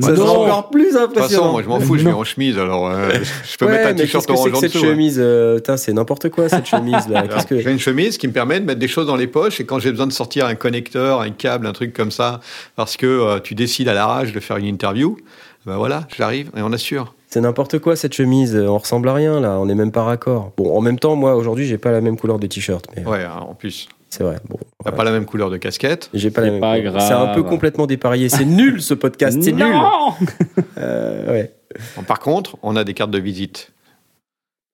[0.00, 1.52] ça sera encore plus De toute façon, impressionnant.
[1.52, 3.10] moi je m'en fous, je vais en chemise, alors euh,
[3.48, 4.84] je peux ouais, mettre un t-shirt orange que en cette dessous.
[4.84, 4.88] hein.
[4.90, 7.28] chemise euh, c'est n'importe quoi cette chemise là.
[7.28, 9.60] Qu'est-ce que J'ai une chemise qui me permet de mettre des choses dans les poches
[9.60, 12.40] et quand j'ai besoin de sortir un connecteur, un câble, un truc comme ça,
[12.74, 15.16] parce que euh, tu décides à l'arrache de faire une interview,
[15.64, 17.14] ben voilà, j'arrive et on assure.
[17.28, 18.56] C'est n'importe quoi cette chemise.
[18.56, 19.58] On ressemble à rien là.
[19.60, 20.52] On est même pas raccord.
[20.56, 23.24] Bon, en même temps, moi aujourd'hui, j'ai pas la même couleur de t-shirt, mais Ouais,
[23.24, 24.38] hein, en plus, c'est vrai.
[24.48, 24.96] Bon, t'as voilà.
[24.96, 26.08] pas la même couleur de casquette.
[26.14, 26.60] J'ai pas la C'est même.
[26.60, 26.92] pas couleur.
[26.94, 27.08] grave.
[27.08, 28.28] C'est un peu complètement dépareillé.
[28.28, 29.38] C'est nul ce podcast.
[29.42, 29.64] C'est nul.
[29.70, 30.12] non
[30.78, 31.54] Euh, ouais.
[31.96, 33.72] Bon, Par contre, on a des cartes de visite.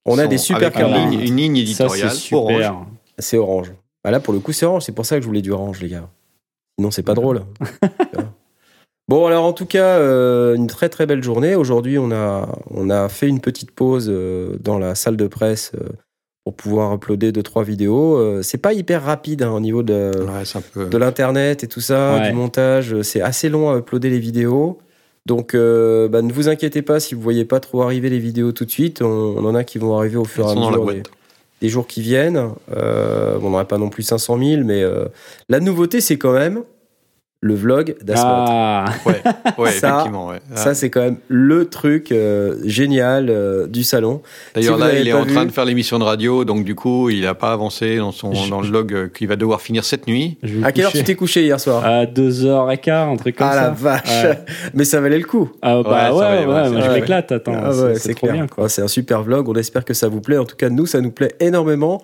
[0.05, 1.29] On a des super cartes une de ligne, visite.
[1.29, 2.39] une ligne c'est éditoriale super.
[2.39, 2.71] orange.
[3.19, 3.71] C'est orange.
[4.03, 4.83] Ah là, pour le coup, c'est orange.
[4.83, 6.09] C'est pour ça que je voulais du orange, les gars.
[6.77, 7.41] Sinon, c'est pas drôle.
[9.07, 11.55] bon, alors en tout cas, euh, une très très belle journée.
[11.55, 15.71] Aujourd'hui, on a, on a fait une petite pause euh, dans la salle de presse
[15.75, 15.89] euh,
[16.43, 18.15] pour pouvoir uploader deux trois vidéos.
[18.15, 20.85] Euh, c'est pas hyper rapide hein, au niveau de, Ouais, c'est un peu.
[20.87, 22.29] de l'internet et tout ça, Ouais.
[22.29, 23.01] du montage.
[23.03, 24.79] C'est assez long à uploader les vidéos.
[25.27, 28.51] Donc, euh, bah, ne vous inquiétez pas si vous voyez pas trop arriver les vidéos
[28.53, 29.01] tout de suite.
[29.03, 30.91] On, on en a qui vont arriver au fur et à mesure
[31.61, 32.49] des, jours qui viennent.
[32.75, 35.05] Euh, on n'aurait pas non plus 500 000, mais euh,
[35.47, 36.63] la nouveauté, c'est quand même
[37.43, 38.45] le vlog d'Asmod.
[38.49, 39.21] Ah, Ouais,
[39.57, 40.27] ouais Ça, effectivement.
[40.27, 40.37] ouais.
[40.53, 44.21] Ça, c'est quand même le truc euh, génial euh, du salon.
[44.53, 47.09] D'ailleurs, si là, il est en train de faire l'émission de radio, donc du coup,
[47.09, 49.83] il n'a pas avancé dans, son, Je- dans le log euh, qu'il va devoir finir
[49.83, 50.37] cette nuit.
[50.63, 53.61] À quelle heure tu t'es couché hier soir À 2h15, un truc comme Ah ça.
[53.63, 54.39] la vache Ouais.
[54.75, 55.49] Mais ça valait le coup.
[55.63, 58.33] Ah bah Ouais, ouais, ouais, je m'éclate, attends, Ah c'est- ouais, c'est trop clair.
[58.35, 58.65] bien quoi.
[58.65, 60.37] Ah, c'est un super vlog, on espère que ça vous plaît.
[60.37, 62.03] En tout cas, nous, ça nous plaît énormément.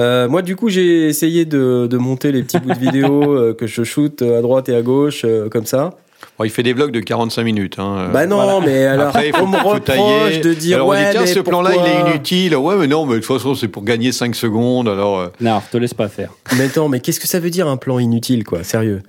[0.00, 3.54] Euh, moi, du coup, j'ai essayé de, de monter les petits bouts de vidéo euh,
[3.54, 5.90] que je shoot à droite et à gauche, euh, comme ça.
[6.38, 7.78] Bon, il fait des vlogs de 45 minutes.
[7.78, 8.08] Hein.
[8.12, 8.66] bah non, voilà.
[8.66, 10.40] mais alors, Après, il faut, on me faut reproche tailler.
[10.40, 12.56] de dire alors, on ouais, dit, tiens, mais ce plan-là, il est inutile.
[12.56, 14.88] Ouais, mais non, mais de toute façon, c'est pour gagner 5 secondes.
[14.88, 17.68] Alors, euh, Non, te laisse pas faire, Mais attends, mais qu'est-ce que ça veut dire
[17.68, 19.02] un plan inutile, quoi Sérieux?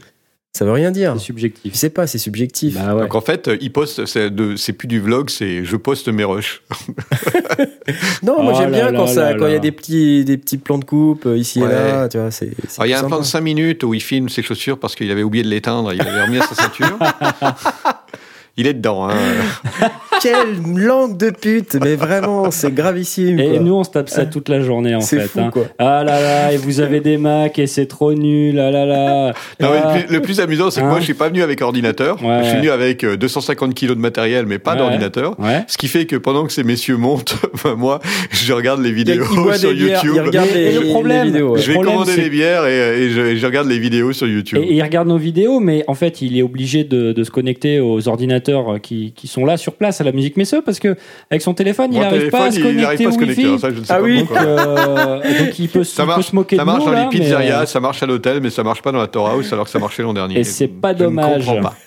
[0.58, 1.12] Ça veut rien dire.
[1.16, 1.74] c'est Je subjectif.
[1.74, 2.76] sais pas, c'est subjectif.
[2.76, 3.02] Bah ouais.
[3.02, 6.08] Donc en fait, euh, il poste, c'est de- c'est plus du vlog, c'est je poste
[6.08, 6.62] mes rushs.
[8.24, 9.74] non, moi Oh j'aime là bien quand là ça, là quand il y a des
[9.74, 11.68] petits, des petits plans de coupe euh, ici Ouais.
[11.68, 12.52] et là, tu vois, c'est.
[12.70, 13.40] c'est Alors, il y a un plan de sympa.
[13.40, 16.24] 5 minutes où il filme ses chaussures parce qu'il avait oublié de l'éteindre, il avait
[16.24, 16.98] remis à sa ceinture.
[18.58, 19.08] il est dedans.
[19.10, 19.14] Hein.
[20.22, 23.38] Quelle langue de pute Mais vraiment, c'est gravissime.
[23.40, 23.60] Et quoi.
[23.60, 25.28] nous, on se tape ça toute la journée en c'est fait.
[25.28, 25.50] fou, hein.
[25.52, 25.64] quoi.
[25.78, 29.34] Ah là là, et vous avez des Macs et c'est trop nul, ah là là.
[29.60, 29.94] Non, mais Ah.
[29.98, 32.16] le, plus, le plus amusant, c'est que Hein moi, je suis pas venu avec ordinateur.
[32.24, 32.58] Ouais, je suis ouais.
[32.60, 34.78] venu avec euh, 250 kilos de matériel, mais pas Ouais.
[34.80, 35.38] d'ordinateur.
[35.40, 35.64] Ouais.
[35.68, 38.00] Ce qui fait que pendant que ces messieurs montent, ben, moi,
[38.32, 39.26] je regarde les vidéos
[39.58, 40.14] sur des bières, YouTube.
[40.16, 41.58] il regarde Et- et les, le problème- les vidéos.
[41.58, 44.28] Je vais problème, commander les bières et, et je, et je regarde les vidéos sur
[44.28, 44.60] YouTube.
[44.64, 47.32] Et, et il regarde nos vidéos, mais en fait, il est obligé de, de se
[47.32, 48.45] connecter aux ordinateurs
[48.82, 50.96] qui, qui sont là sur place à la musique Messeux parce que
[51.30, 53.42] avec son téléphone, il n'arrive pas à se connecter pas à se au connecter.
[53.44, 53.46] Wi-Fi.
[53.48, 54.26] alors ça, je ne sais Ah pas oui.
[54.36, 56.86] Euh, donc il peut, se- Ça il peut marche, se moquer ça de marche nous
[56.86, 59.08] dans là, les pizzerias, euh, ça marche à l'hôtel, mais ça marche pas dans la
[59.08, 60.40] Torah House alors que ça marchait l'an dernier.
[60.40, 61.46] Et c'est pas Je ne dommage.
[61.46, 61.76] comprends pas.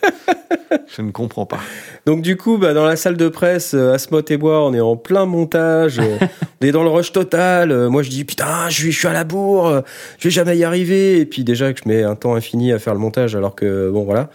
[0.96, 1.58] Je ne comprends pas.
[2.06, 4.80] Donc du coup, bah, dans la salle de presse, euh, Asmot et moi, on est
[4.80, 6.16] en plein montage, euh,
[6.62, 7.70] on est dans le rush total.
[7.70, 9.80] Euh, moi, je dis putain, je suis, je suis à la bourre, euh,
[10.18, 11.20] je vais jamais y arriver.
[11.20, 13.90] Et puis déjà que je mets un temps infini à faire le montage, alors que
[13.90, 14.28] bon voilà,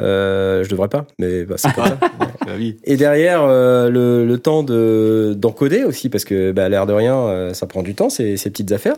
[0.00, 1.84] euh, je devrais pas, mais bah, c'est comme
[2.46, 2.56] ça.
[2.56, 2.76] Vie.
[2.84, 7.16] Et derrière, euh, le, le temps de d'encoder aussi, parce que bah, l'air de rien,
[7.16, 8.96] euh, ça prend du temps, ces, ces petites affaires.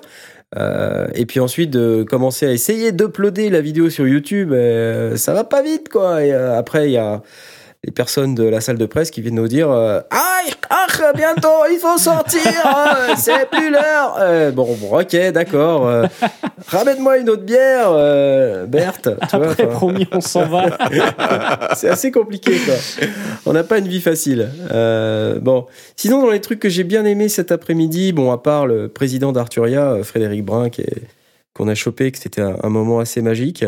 [0.57, 5.33] Euh, et puis ensuite, de commencer à essayer d'uploader la vidéo sur YouTube, euh, ça
[5.33, 6.25] va pas vite, quoi.
[6.25, 7.23] Et après, il y a
[7.85, 11.65] les personnes de la salle de presse qui viennent nous dire euh, Aïe, ah, bientôt,
[11.71, 14.17] il faut sortir, euh, c'est plus l'heure.
[14.21, 15.89] Euh, bon, bon, ok, d'accord.
[15.89, 16.07] euh,
[16.69, 19.09] Ramène-moi une autre bière, euh, Berthe.
[19.29, 20.67] Tu Après, promis, on s'en va.
[21.75, 22.75] C'est assez compliqué, quoi.
[23.47, 24.51] On n'a pas une vie facile.
[24.71, 25.67] Euh, bon,
[25.97, 29.33] sinon dans les trucs que j'ai bien aimé cet après-midi, bon, à part le président
[29.33, 31.03] d'Arturia, Frédéric Brun, qui est-
[31.55, 33.65] qu'on a chopé, que c'était un moment assez magique.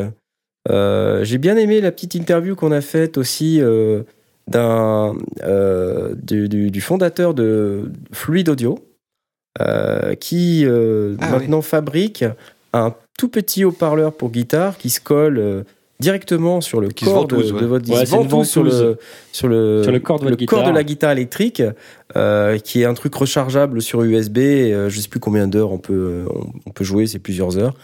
[0.70, 4.02] Euh, j'ai bien aimé la petite interview qu'on a faite aussi euh,
[4.48, 8.78] d'un euh, du, du- du fondateur de Fluid Audio,
[10.20, 10.64] qui
[11.20, 12.24] Ah maintenant fabrique
[12.72, 15.64] un tout petit haut-parleur pour guitare qui se colle
[16.00, 17.60] directement sur le Qui corps de, ventouse, ouais.
[17.60, 18.48] de votre Ouais, ventouse.
[18.48, 18.98] sur le
[19.32, 21.62] sur le Sur le corps de corps la guitare électrique
[22.16, 25.78] euh, qui est un truc rechargeable sur USB euh, je sais plus combien d'heures on
[25.78, 27.74] peut on, on peut jouer c'est plusieurs heures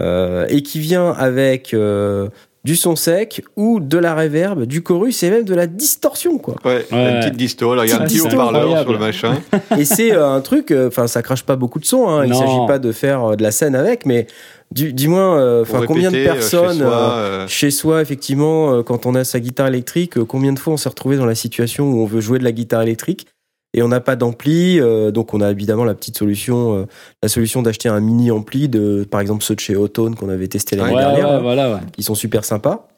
[0.00, 2.28] euh, et qui vient avec euh,
[2.64, 6.54] du son sec ou de la reverb, du chorus et même de la distorsion quoi.
[6.64, 7.12] Ouais, Ouais.
[7.14, 7.74] une petite disto.
[7.74, 9.34] Là, il y a un petit haut-parleur sur le machin.
[9.78, 12.08] Et c'est euh, un truc, euh, enfin ça crache pas beaucoup de son.
[12.08, 12.24] Hein.
[12.26, 14.28] Il s'agit pas de faire euh, de la scène avec, mais
[14.70, 17.70] du, du moins, euh, Pour enfin combien de euh, personnes chez soi, euh, euh, chez
[17.70, 20.88] soi, effectivement, euh, quand on a sa guitare électrique, euh, combien de fois on s'est
[20.88, 23.26] retrouvé dans la situation où on veut jouer de la guitare électrique?
[23.74, 26.84] Et on n'a pas d'ampli, euh, donc on a évidemment la petite solution, euh,
[27.22, 30.48] la solution d'acheter un mini ampli de, par exemple ceux de chez Autone qu'on avait
[30.48, 31.80] testé l'année Ouais, dernière, ouais, là, voilà, ouais.
[31.92, 32.88] qui sont super sympas.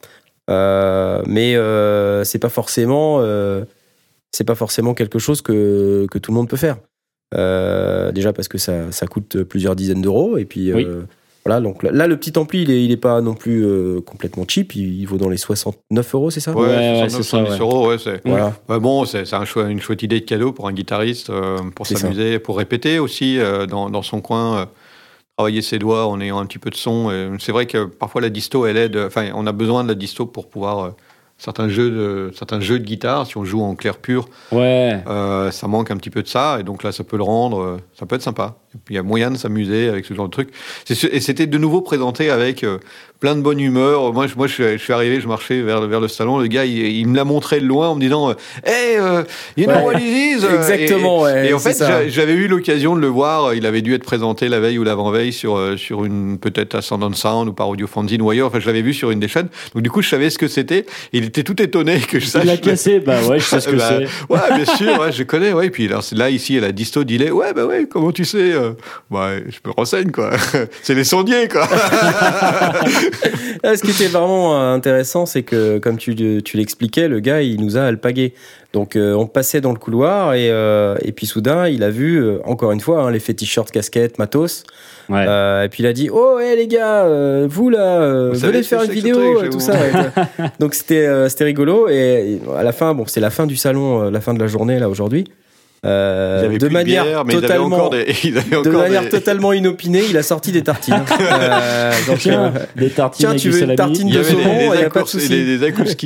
[0.50, 1.54] Euh, mais
[2.24, 3.20] c'est pas forcément,
[4.32, 6.76] c'est pas forcément quelque chose que que tout le monde peut faire.
[7.32, 10.86] Déjà parce que ça, ça coûte plusieurs dizaines d'euros et puis Oui.
[11.44, 14.00] Voilà donc là, là, le petit ampli il est, il est pas non plus euh,
[14.00, 16.52] complètement cheap il, il vaut dans les 69 euros c'est ça?
[16.52, 17.58] Ouais, ouais, 69, c'est ça, 70 ouais.
[17.60, 18.20] euros, ouais, c'est.
[18.26, 21.30] voilà Ouais, bon, c'est c'est un choix- une chouette idée de cadeau pour un guitariste,
[21.30, 22.02] euh, pour C'est ça.
[22.02, 24.64] s'amuser, pour répéter aussi euh, dans, dans son coin, euh,
[25.36, 27.10] travailler ses doigts en ayant un petit peu de son.
[27.10, 28.96] Et C'est vrai que parfois la disto, elle aide.
[28.96, 30.90] Enfin, on a besoin de la disto pour pouvoir euh,
[31.38, 33.26] certains jeux de certains jeux de guitare.
[33.26, 35.02] Si on joue en clair pur, Ouais.
[35.08, 37.78] euh, ça manque un petit peu de ça, et donc là, ça peut le rendre.
[37.98, 38.56] ça peut être sympa.
[38.74, 40.48] Et puis il y a moyen de s'amuser avec ce genre de truc.
[40.90, 42.78] Et c'était de nouveau présenté avec euh,
[43.20, 44.12] plein de bonne humeur.
[44.12, 46.38] Moi, je, moi, je, suis- arrivé, je marchais vers, le- vers le salon.
[46.38, 48.34] Le gars, il, il me l'a montré de loin en me disant euh,
[48.64, 49.22] Hey, euh,
[49.56, 49.82] you know Ouais.
[49.84, 50.44] what it is?
[50.54, 53.54] Exactement, Et, ouais, et en fait, j'avais eu l'occasion de le voir.
[53.54, 57.12] Il avait dû être présenté la veille ou l'avant-veille sur, euh, sur une, peut-être Ascendant
[57.12, 58.48] Sound ou par Audio Fanzine ou ailleurs.
[58.48, 59.48] Enfin, je l'avais vu sur une des chaînes.
[59.74, 60.84] Donc, du coup, je savais ce que c'était.
[61.12, 62.42] Il était tout étonné que je sache.
[62.44, 64.32] Il l'a cassé, bah ouais, je sais ce que Bah, c'est.
[64.32, 65.52] Ouais, bien sûr, ouais, je connais.
[65.52, 65.70] Ouais.
[65.70, 67.30] Puis alors, c'est là, ici, elle a disto delay.
[67.30, 68.72] Ouais, bah ouais, comment tu sais euh,
[69.10, 70.30] bah, Je me renseigne, quoi.
[70.82, 71.68] c'est les sondiers, quoi.
[73.66, 77.40] Ah, ce qui était vraiment euh, intéressant, c'est que, comme tu, tu l'expliquais, le gars,
[77.40, 78.34] il nous a alpagué.
[78.74, 82.16] Donc, euh, on passait dans le couloir et, euh, et puis soudain, il a vu,
[82.22, 84.64] euh, encore une fois, hein, les faits t-shirts, casquettes, matos.
[85.08, 85.24] Ouais.
[85.26, 88.40] Euh, et puis il a dit Oh, hé les gars, euh, vous là, euh, Vous
[88.40, 89.72] venez faire une vidéo, truc tout ça.
[89.72, 90.48] ouais.
[90.58, 91.88] Donc, c'était euh, c'était rigolo.
[91.88, 94.40] Et, et à la fin, bon, c'est la fin du salon, euh, la fin de
[94.40, 95.24] la journée, là, aujourd'hui.
[95.84, 97.88] Euh, de manière bière, totalement.
[97.90, 98.04] des.
[98.64, 100.94] De manière des- totalement inopinée, il a sorti des tartines.
[101.20, 104.30] Euh, donc, Tiens, euh, des tartines tiens, tu veux une tartine Il y de avait
[104.30, 105.28] saumon, des, il des, y a pas de accours- souci.
[105.28, 105.66] des, des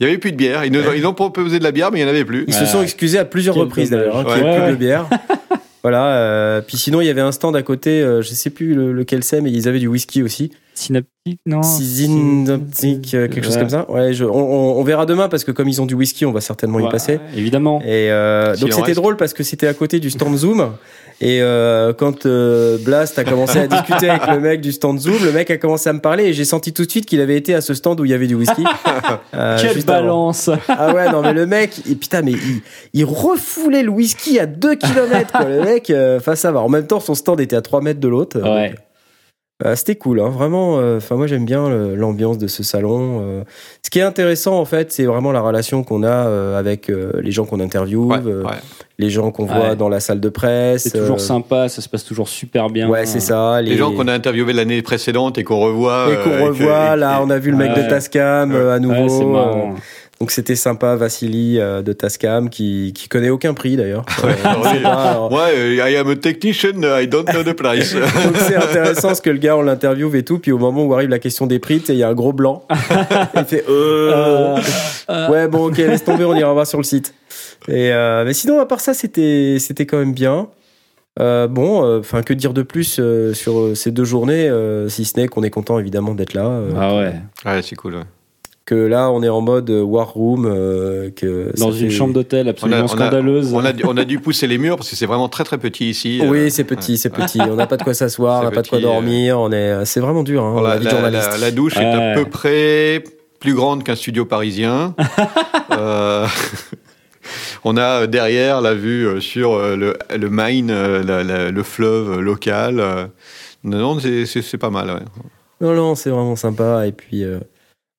[0.00, 0.64] il n'y avait plus de bière.
[0.64, 2.44] Ils, nous ont, ils ont proposé de la bière, mais il n'y en avait plus.
[2.48, 4.56] Ils se sont excusés à plusieurs Quel reprises d'ailleurs, hein, qu'il Ouais.
[4.58, 5.06] n'y plus de bière.
[5.82, 6.06] voilà.
[6.06, 8.92] euh, puis sinon, il y avait un stand à côté, euh, je sais plus le-
[8.92, 10.50] lequel c'est, mais ils avaient du whisky aussi.
[10.78, 13.90] Synaptique, non Synaptique, euh, quelque chose comme ça.
[13.90, 16.32] Ouais, je- on, on- on verra demain parce que comme ils ont du whisky, on
[16.32, 17.18] va certainement y Ouais, passer.
[17.36, 17.80] Évidemment.
[17.82, 20.70] Et euh, donc c'était drôle parce que c'était à côté du stand Zoom.
[21.20, 25.16] Et euh, quand euh, Blast a commencé à discuter avec le mec du stand Zoom,
[25.24, 27.36] le mec a commencé à me parler et j'ai senti tout de suite qu'il avait
[27.36, 28.62] été à ce stand où il y avait du whisky.
[29.34, 29.82] Euh, Quelle avant.
[29.86, 32.60] balance Ah ouais, non mais le mec, et putain, mais il,
[32.92, 35.44] il refoulait le whisky à 2 km quoi.
[35.48, 36.60] Le mec, euh, enfin ça va.
[36.60, 38.40] En même temps, son stand était à 3 mètres de l'autre.
[38.40, 38.70] Ouais.
[38.70, 38.78] Donc,
[39.64, 40.78] euh, C'était cool, hein, vraiment.
[40.78, 43.20] euh, Enfin, moi j'aime bien l'ambiance de ce salon.
[43.22, 43.42] euh.
[43.82, 47.12] Ce qui est intéressant en fait, c'est vraiment la relation qu'on a euh, avec euh,
[47.22, 48.50] les gens qu'on interviewe, Ouais, euh, ouais.
[48.98, 49.76] les gens qu'on voit Ouais.
[49.76, 50.82] dans la salle de presse.
[50.84, 52.88] C'est toujours euh, sympa, ça se passe toujours super bien.
[52.88, 53.60] Ouais, c'est ça.
[53.62, 56.06] Les gens qu'on a interviewés l'année précédente et qu'on revoit.
[56.12, 57.82] et qu'on euh, et que- revoit, là, on a vu le mec Ouais.
[57.84, 59.74] de Tascam euh, à nouveau.
[60.20, 64.04] Euh, donc c'était sympa, Vassili euh, de Tascam, qui, qui connaît aucun prix d'ailleurs.
[64.24, 64.82] Euh, Ouais.
[64.82, 65.32] pas, alors.
[65.32, 67.94] Ouais, euh, I am a technician, I don't know the price.
[68.24, 70.92] Donc c'est intéressant ce que le gars on l'interviewe et tout, puis au moment où
[70.94, 72.64] arrive la question des prix, il y a un gros blanc.
[73.36, 74.56] il fait euh...
[75.10, 77.14] Euh, ouais bon ok laisse tomber, on ira voir sur le site.
[77.68, 80.48] Et euh, mais sinon à part ça c'était c'était quand même bien.
[81.20, 85.04] Euh, bon, enfin que dire de plus euh, sur euh, ces deux journées, euh, si
[85.04, 86.46] ce n'est qu'on est content évidemment d'être là.
[86.46, 87.12] euh, Ah ouais.
[87.46, 87.94] ouais, c'est cool.
[87.96, 88.02] ouais.
[88.68, 92.12] Que là on est en mode euh, war room, euh, que Dans une fait- chambre
[92.12, 93.54] d'hôtel On a, absolument on, a, scandaleuse.
[93.54, 95.56] on, a, dû- on a dû pousser les murs parce que c'est vraiment très très
[95.56, 96.20] petit ici.
[96.22, 97.40] Oui, Euh, c'est petit, c'est petit.
[97.40, 99.40] On n'a pas de quoi s'asseoir, on n'a pas de quoi dormir.
[99.40, 100.44] On est, c'est vraiment dur.
[100.44, 101.30] Hein, Voilà, la vie de la, journaliste.
[101.32, 103.02] la- la douche est à peu près
[103.40, 104.94] plus grande qu'un studio parisien.
[105.78, 106.26] Euh,
[107.64, 112.82] on a derrière la vue sur le, le Main, la- la- le fleuve local.
[113.64, 114.88] Non, non, c'est- pas mal.
[114.90, 115.00] ouais.
[115.60, 116.86] Non, non, c'est vraiment sympa.
[116.86, 117.38] Et puis, euh,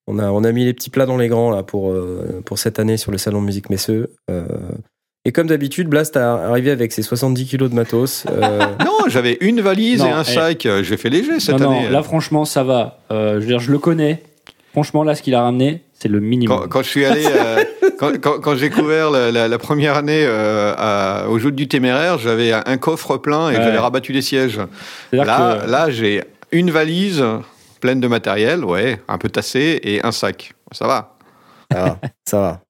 [0.10, 2.58] on, a, on a mis les petits plats dans les grands là, pour, euh, pour
[2.60, 4.10] cette année sur le Salon de Musique Messeux.
[4.30, 4.44] Euh,
[5.26, 8.26] et comme d'habitude, Blast a arrivé avec ses 70 kilos de matos.
[8.30, 10.34] euh, Non, j'avais une valise Non, et un eh.
[10.34, 10.68] sac.
[10.82, 11.86] J'ai fait léger cette non, année.
[11.86, 13.00] non, là franchement ça va.
[13.12, 14.24] Euh, je veux dire, je le connais.
[14.72, 16.60] Franchement, là, ce qu'il a ramené, c'est le minimum.
[16.62, 17.64] Quand, quand je suis allé, euh,
[18.00, 21.68] quand, quand- quand j'ai couvert la, la- la première année euh, à- au Joutes du
[21.68, 23.64] Téméraire, j'avais un, coffre plein et Ouais.
[23.64, 24.60] j'avais rabattu les sièges.
[25.12, 25.24] Là,
[25.66, 27.24] que- là j'ai une valise
[27.80, 30.54] pleine de matériel, ouais, un peu tassé, et un sac.
[30.72, 31.16] Ça va.
[31.72, 32.62] ça va, ça va.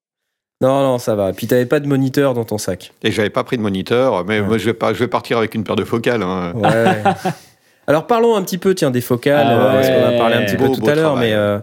[0.61, 1.31] Non, non, ça va.
[1.31, 2.91] Puis, t'avais pas de moniteur dans ton sac.
[3.03, 4.45] Et j'avais pas pris de moniteur, mais Ouais.
[4.47, 6.21] moi je vais pas, je vais partir avec une paire de focales.
[6.23, 6.51] hein.
[6.55, 7.03] Ouais.
[7.87, 10.45] Alors parlons un petit peu tiens des focales Ah euh, parce qu'on a parlé un
[10.45, 11.57] petit peu tout à l'heure mais euh,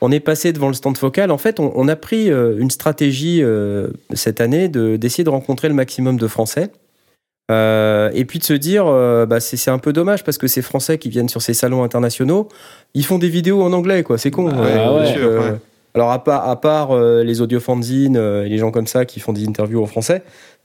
[0.00, 2.70] on est passé devant le stand focal en fait on, on a pris euh, une
[2.70, 6.70] stratégie euh, cette année de d'essayer de rencontrer le maximum de Français
[7.50, 10.62] Euh, et puis de se dire euh, bah, c'est un peu dommage parce que ces
[10.62, 12.48] Français qui viennent sur ces salons internationaux
[12.94, 15.04] ils font des vidéos en anglais quoi c'est con Ah Euh, ouais.
[15.04, 15.58] donc, sûr, ouais.
[15.94, 19.18] alors à part, à part euh, les audiofanzines euh, et les gens comme ça qui
[19.18, 20.22] font des interviews en français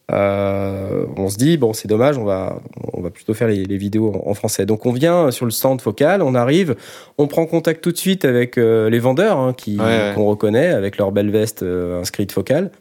[0.09, 2.61] euh, on se dit bon c'est dommage, on va
[2.93, 4.65] on va plutôt faire les, les vidéos en, en français.
[4.65, 6.75] Donc on vient sur le stand focal, on arrive,
[7.17, 10.11] on prend contact tout de suite avec euh, les vendeurs hein, qui Ouais, ouais.
[10.15, 12.71] qu'on reconnaît avec leur belle veste euh, inscrite focal.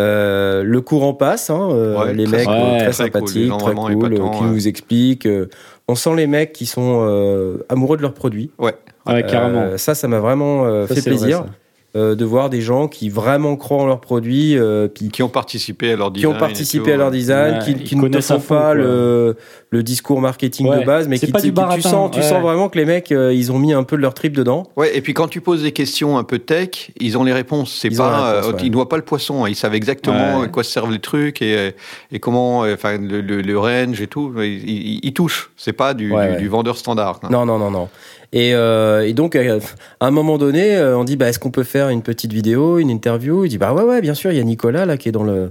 [0.00, 2.52] Euh, le courant passe, hein, euh, Ouais, les mecs sympa.
[2.56, 4.50] euh, Ouais, très cool, sympathiques, très cool, euh, qui ouais.
[4.50, 5.26] nous expliquent.
[5.26, 5.48] euh,
[5.86, 8.50] on sent les mecs qui sont euh, amoureux de leurs produits.
[8.58, 8.74] Ouais.
[9.06, 9.76] Ouais, carrément.
[9.76, 11.44] Ça, ça m'a vraiment euh, Ça, fait vrai, plaisir
[11.94, 15.28] euh, de voir des gens qui vraiment croient en leurs produits, euh, puis Qui ont
[15.28, 16.32] participé à leur qui design.
[16.32, 17.16] ont et participé à leur ouais.
[17.18, 19.36] design, Ouais, qui, qui ne te font pas le,
[19.72, 22.10] le discours marketing Ouais, de base, mais qui, pas qui- du qui- tu baratin, sens,
[22.12, 22.24] tu ouais.
[22.28, 24.64] sens vraiment que les mecs, euh, ils ont mis un peu de leur trip dedans.
[24.76, 27.78] Ouais, et puis quand tu poses des questions un peu tech, ils ont les réponses.
[27.80, 28.62] C'est pas, réponse, euh, ouais.
[28.64, 29.44] ils noient pas le poisson.
[29.44, 29.48] hein.
[29.48, 30.44] Ils savent exactement Ouais.
[30.44, 31.72] à quoi servent les trucs et,
[32.12, 34.30] et comment, euh, enfin, le, le- le range et tout.
[34.38, 35.50] Ils, ils- ils touchent.
[35.56, 36.38] C'est pas du, Ouais, du- ouais.
[36.38, 37.20] du vendeur standard.
[37.30, 37.88] Non, non, non, non.
[38.34, 39.58] Et, euh, et donc, euh,
[40.00, 42.78] à un moment donné, euh, on dit, bah, est-ce qu'on peut faire une petite vidéo,
[42.78, 43.44] une interview?
[43.44, 45.24] Il dit, bah ouais, ouais, bien sûr, il y a Nicolas là qui est dans
[45.24, 45.50] le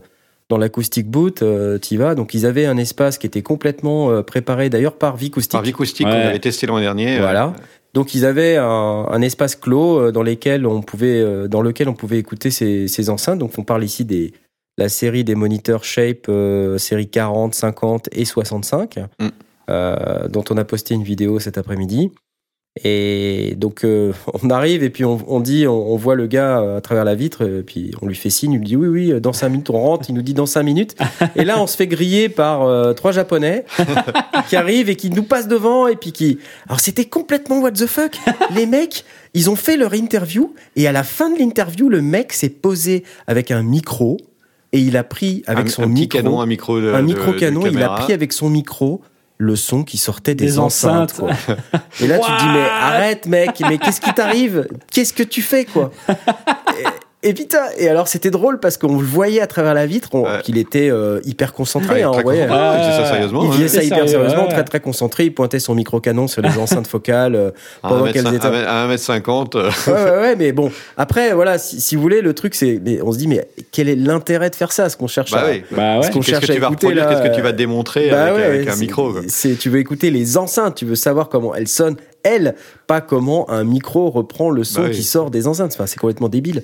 [0.51, 2.13] dans l'acoustic boot, euh, t'y vas.
[2.13, 5.53] Donc, ils avaient un espace qui était complètement euh, préparé d'ailleurs par Vicoustic.
[5.53, 6.11] Par Vicoustic, Ouais.
[6.11, 7.15] qu'on avait testé l'an dernier.
[7.15, 7.53] euh, Voilà.
[7.93, 8.63] Donc ils avaient un,
[9.09, 12.87] un espace clos euh, dans lequel on pouvait, euh, dans lequel on pouvait écouter ces,
[12.87, 13.39] ces enceintes.
[13.39, 14.33] Donc on parle ici des
[14.77, 19.27] la série des moniteurs Shape, euh, série 40, 50 et 65, Mm.
[19.69, 22.11] euh, dont on a posté une vidéo cet après-midi.
[22.85, 26.61] Et donc euh, on arrive et puis on, on dit, on, on voit le gars
[26.61, 28.87] euh, à travers la vitre, et puis on lui fait signe, il lui dit oui
[28.87, 30.95] oui, dans 5 minutes on rentre, il nous dit dans 5 minutes.
[31.35, 33.65] Et là on se fait griller par euh, trois japonais
[34.47, 36.39] qui arrivent et qui nous passent devant et puis qui...
[36.67, 38.17] Alors c'était complètement what the fuck.
[38.55, 39.03] Les mecs,
[39.33, 43.03] ils ont fait leur interview et à la fin de l'interview, le mec s'est posé
[43.27, 44.17] avec un micro
[44.71, 47.33] et il a pris avec un, son un micro, canon, un micro de, un micro
[47.33, 49.01] de canon, il a pris avec son micro
[49.41, 51.19] le son qui sortait des, Des enceintes.
[51.19, 51.37] enceintes.
[51.45, 51.79] quoi.
[51.99, 54.67] Et là, tu te dis, mais arrête, mec, mais qu'est-ce qui t'arrive?
[54.91, 55.91] Qu'est-ce que tu fais, quoi?
[57.23, 60.23] et, putain, et alors c'était drôle parce qu'on le voyait à travers la vitre, on-
[60.23, 60.41] Ouais.
[60.43, 61.95] qu'il était euh, hyper concentré.
[61.95, 62.47] Ouais, hein, voyait.
[62.47, 62.67] concentré.
[62.67, 63.43] Ouais, il faisait ça ouais, sérieusement.
[63.43, 63.53] Il hein.
[63.53, 64.53] faisait ça hyper sérieux, sérieusement, ouais.
[64.53, 65.25] très très concentré.
[65.25, 68.47] Il pointait son micro canon sur les enceintes focales euh, pendant À qu'elles 1m50, étaient.
[68.47, 70.71] à 1m50, euh, Ouais, ouais, ouais, mais bon.
[70.97, 73.87] Après, voilà, si, si vous voulez, le truc, c'est, mais on se dit, mais quel
[73.89, 75.49] est l'intérêt de faire ça Ce qu'on cherche bah à.
[75.51, 75.63] oui.
[75.71, 76.09] Bah ouais.
[76.09, 78.09] qu'on Qu'est-ce cherche que à tu vas écouter, reproduire là, Qu'est-ce que tu vas démontrer
[78.09, 79.21] Bah avec, ouais, avec un micro quoi.
[79.27, 82.55] C'est, tu veux écouter les enceintes, tu veux savoir comment elles sonnent, elles,
[82.87, 85.73] pas comment un micro reprend le son Bah qui sort des enceintes.
[85.73, 86.63] Enfin, c'est complètement débile.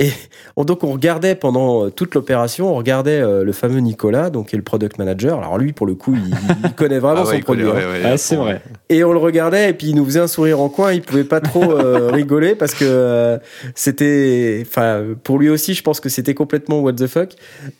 [0.00, 0.12] Et
[0.56, 4.48] on- donc on regardait pendant euh, toute l'opération, on regardait euh, le fameux Nicolas, donc
[4.48, 5.38] qui est le product manager.
[5.40, 6.30] Alors lui, pour le coup, il,
[6.64, 7.64] il connaît vraiment Ah ouais, son produit.
[7.66, 7.74] hein.
[7.74, 8.62] ouais, ouais, Ah, c'est vrai.
[8.88, 10.92] Et on le regardait et puis il nous faisait un sourire en coin.
[10.92, 13.38] Il pouvait pas trop euh, rigoler parce que euh,
[13.74, 17.32] c'était, enfin, pour lui aussi, je pense que c'était complètement what the fuck.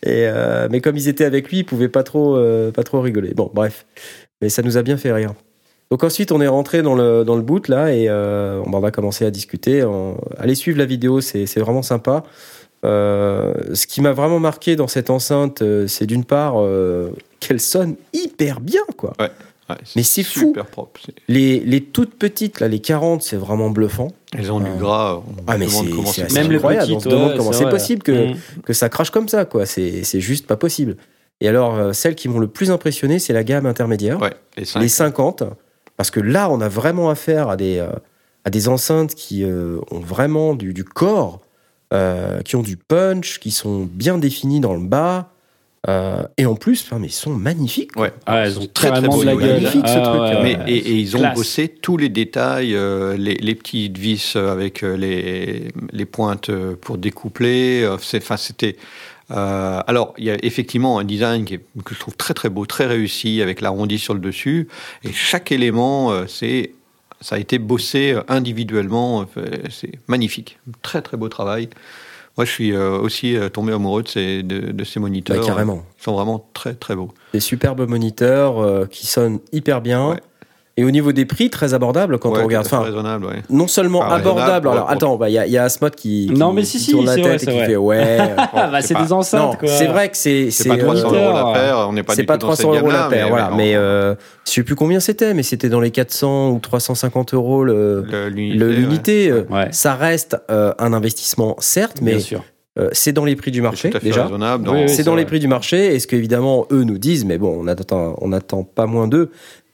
[0.03, 2.99] Et euh, mais comme ils étaient avec lui, il pouvait pas trop, euh, pas trop
[3.01, 3.33] rigoler.
[3.33, 3.85] Bon, bref,
[4.41, 5.33] mais ça nous a bien fait rire.
[5.91, 8.91] Donc ensuite, on est rentré dans le dans le boot là et euh, on va
[8.91, 9.83] commencer à discuter.
[9.83, 12.23] On- Allez suivre la vidéo, c'est c'est vraiment sympa.
[12.85, 17.59] Euh, ce qui m'a vraiment marqué dans cette enceinte, euh, c'est d'une part euh, qu'elle
[17.59, 19.13] sonne hyper bien, quoi.
[19.19, 19.29] Ouais,
[19.95, 20.39] Mais c'est fou.
[20.39, 21.01] super propre.
[21.27, 24.07] Les, les toutes petites, là, les 40, c'est vraiment bluffant.
[24.37, 25.15] Elles ont du gras.
[25.17, 26.83] On Ah, mais se demande c'est- comment c'est c'est assez Même incroyable.
[26.85, 28.35] petites, on se demande ouais, comment c'est possible que, Mm.
[28.65, 29.65] que ça crache comme ça, quoi.
[29.65, 30.95] C'est c'est juste pas possible.
[31.41, 34.63] Et alors, euh, celles qui m'ont le plus impressionné, c'est la gamme intermédiaire, Ouais, les
[34.79, 35.43] les 50,
[35.99, 37.89] parce que là, on a vraiment affaire à des, euh,
[38.45, 41.41] à des enceintes qui euh, ont vraiment du, du corps,
[41.93, 45.33] euh, qui ont du punch, qui sont bien définies dans le bas.
[45.89, 47.95] euh, et en plus, enfin, mais ils sont magnifiques.
[47.97, 48.13] Ouais.
[48.25, 49.23] Ah, elles ont Très, très beau.
[49.23, 50.39] Magnifique, ce Ah, truc, ouais, hein.
[50.43, 50.71] Mais, ouais.
[50.71, 51.35] et, et ils ont Classe.
[51.35, 56.49] bossé tous les détails, euh, les, les petites vis avec les, les pointes
[56.81, 57.85] pour découpler.
[57.91, 58.75] Enfin, c'était.
[59.31, 62.49] Euh, alors, il y a effectivement un design qui est- que je trouve très très
[62.49, 64.67] beau, très réussi, avec l'arrondi sur le dessus.
[65.03, 66.73] Et chaque élément, euh, c'est
[67.21, 69.25] ça a été bossé euh, individuellement.
[69.69, 71.69] C'est magnifique, très très beau travail.
[72.37, 75.39] Moi, je suis aussi tombé amoureux de ces, de, de ces moniteurs.
[75.41, 75.83] Bah, carrément.
[75.99, 77.11] Ils sont vraiment très très beaux.
[77.33, 80.11] Des superbes moniteurs euh, qui sonnent hyper bien.
[80.11, 80.19] Ouais.
[80.79, 82.65] Et au niveau des prix, très abordables quand Ouais, on regarde.
[82.65, 83.43] Enfin, raisonnable, ouais.
[83.49, 84.69] non seulement Ah, abordable.
[84.69, 86.79] Alors attends, bah, il y, a- il y a Asmod qui, qui, Non, mais si,
[86.79, 88.17] si, tourne la c'est tête vrai, et qui fait ouais.
[88.53, 89.67] Ah, bah, c'est des enceintes, non, quoi.
[89.67, 92.23] c'est vrai que c'est C'est pas 300 euh, euros la paire, on n'est pas c'est
[92.23, 93.51] pas tout dans 300 cette euros la paire, voilà.
[93.57, 94.15] Mais euh,
[94.47, 98.57] je sais plus combien c'était, mais c'était dans les 400 ou 350 euros l'unité.
[98.57, 98.73] le- ouais.
[98.73, 99.29] l'unité.
[99.31, 99.43] euh.
[99.71, 102.43] Ça reste un investissement, certes, mais Bien sûr.
[102.93, 104.29] c'est dans les prix du marché déjà.
[104.87, 105.93] c'est dans les prix du marché.
[105.93, 109.29] Et ce qu'évidemment, eux nous disent, mais bon, on attend, on attend pas moins d'eux,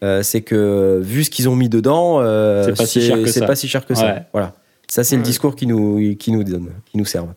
[0.05, 3.27] euh, c'est que vu ce qu'ils ont mis dedans, euh, C'est pas si cher que
[3.27, 3.45] ça.
[3.45, 4.05] pas si cher que ça.
[4.05, 4.21] Ouais.
[4.31, 4.53] Voilà.
[4.87, 7.33] Ça, c'est le discours qui nous, qui nous donne, qui nous servent.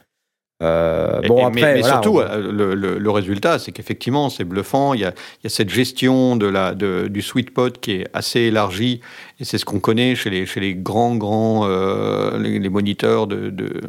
[0.60, 3.60] Euh, Et- bon, et- après, mais, mais voilà, surtout, on- euh, le, le- le résultat,
[3.60, 4.92] c'est qu'effectivement, c'est bluffant.
[4.92, 5.10] Il y, a,
[5.40, 9.00] il y a cette gestion de la, de- du sweet pot qui est assez élargie.
[9.38, 13.28] Et c'est ce qu'on connaît chez les, chez les grands, grands, euh, les, les moniteurs
[13.28, 13.80] de, de,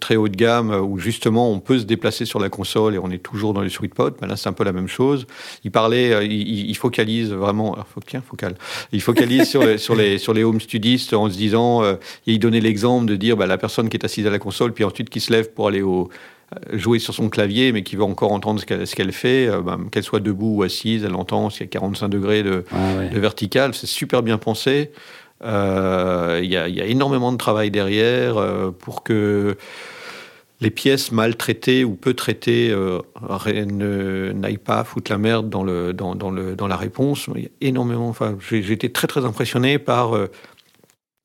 [0.00, 3.10] très haut de gamme où justement on peut se déplacer sur la console et on
[3.10, 4.16] est toujours dans les sweet spots.
[4.20, 5.26] Ben là, c'est un peu la même chose.
[5.64, 8.54] Il parlait, euh, il, il, focalise vraiment, faut, tiens, focal.
[8.92, 11.94] Il focalise sur, les, sur les sur les home studistes en se disant, euh,
[12.26, 14.84] il donnait l'exemple de dire, bah, la personne qui est assise à la console, puis
[14.84, 16.08] ensuite qui se lève pour aller au
[16.74, 20.20] jouer sur son clavier, mais qui veut encore entendre ce qu'elle fait, ben, qu'elle soit
[20.20, 23.72] debout ou assise, elle entend s'il y a 45 degrés de, ah de vertical.
[23.72, 24.90] C'est super bien pensé.
[25.44, 29.56] Euh, il y, a énormément de travail derrière euh, pour que
[30.60, 33.00] les pièces mal traitées ou peu traitées euh,
[34.32, 37.28] n'aillent pas foutre la merde dans, la réponse.
[37.60, 38.14] Énormément.
[38.40, 40.16] J'ai été très très impressionné par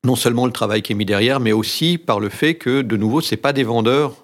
[0.04, 2.96] non seulement le travail qui est mis derrière, mais aussi par le fait que de
[2.96, 4.16] nouveau, c'est pas des vendeurs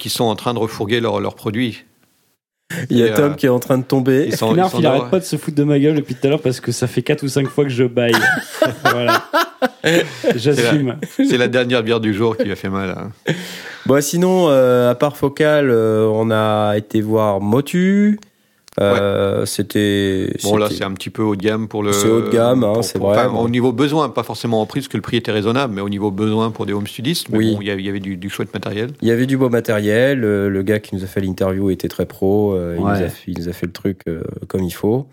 [0.00, 1.84] qui sont en train de refourguer leurs produits.
[2.90, 4.26] Il y a Tom euh, qui est en train de tomber.
[4.26, 6.42] Il, sont, il, arrête pas de se foutre de ma gueule depuis tout à l'heure
[6.42, 8.12] parce que ça fait 4 ou 5 fois que je baille.
[8.84, 9.24] voilà.
[10.36, 10.96] J'assume.
[11.16, 12.90] C'est la, dernière bière du jour qui lui a fait mal.
[12.90, 13.32] Hein.
[13.86, 18.20] Bon, sinon, euh, à part Focal, euh, on a été voir Motu.
[18.80, 20.32] Euh, c'était.
[20.42, 21.92] Bon, là, c'est un petit peu haut de gamme pour le.
[21.92, 23.26] C'est haut de gamme, hein, c'est vrai.
[23.26, 25.88] Au niveau besoin, pas forcément en prix, parce que le prix était raisonnable, mais au
[25.88, 27.56] niveau besoin pour des home studistes, oui.
[27.60, 28.90] il y avait du, du, chouette matériel.
[29.02, 30.20] Il y avait du beau matériel.
[30.20, 32.52] Le, gars qui nous a fait l'interview était très pro.
[32.52, 35.06] Euh, il, nous a, il, nous a, fait le truc euh, comme il faut.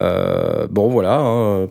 [0.00, 1.18] bon, voilà.
[1.18, 1.68] Hein,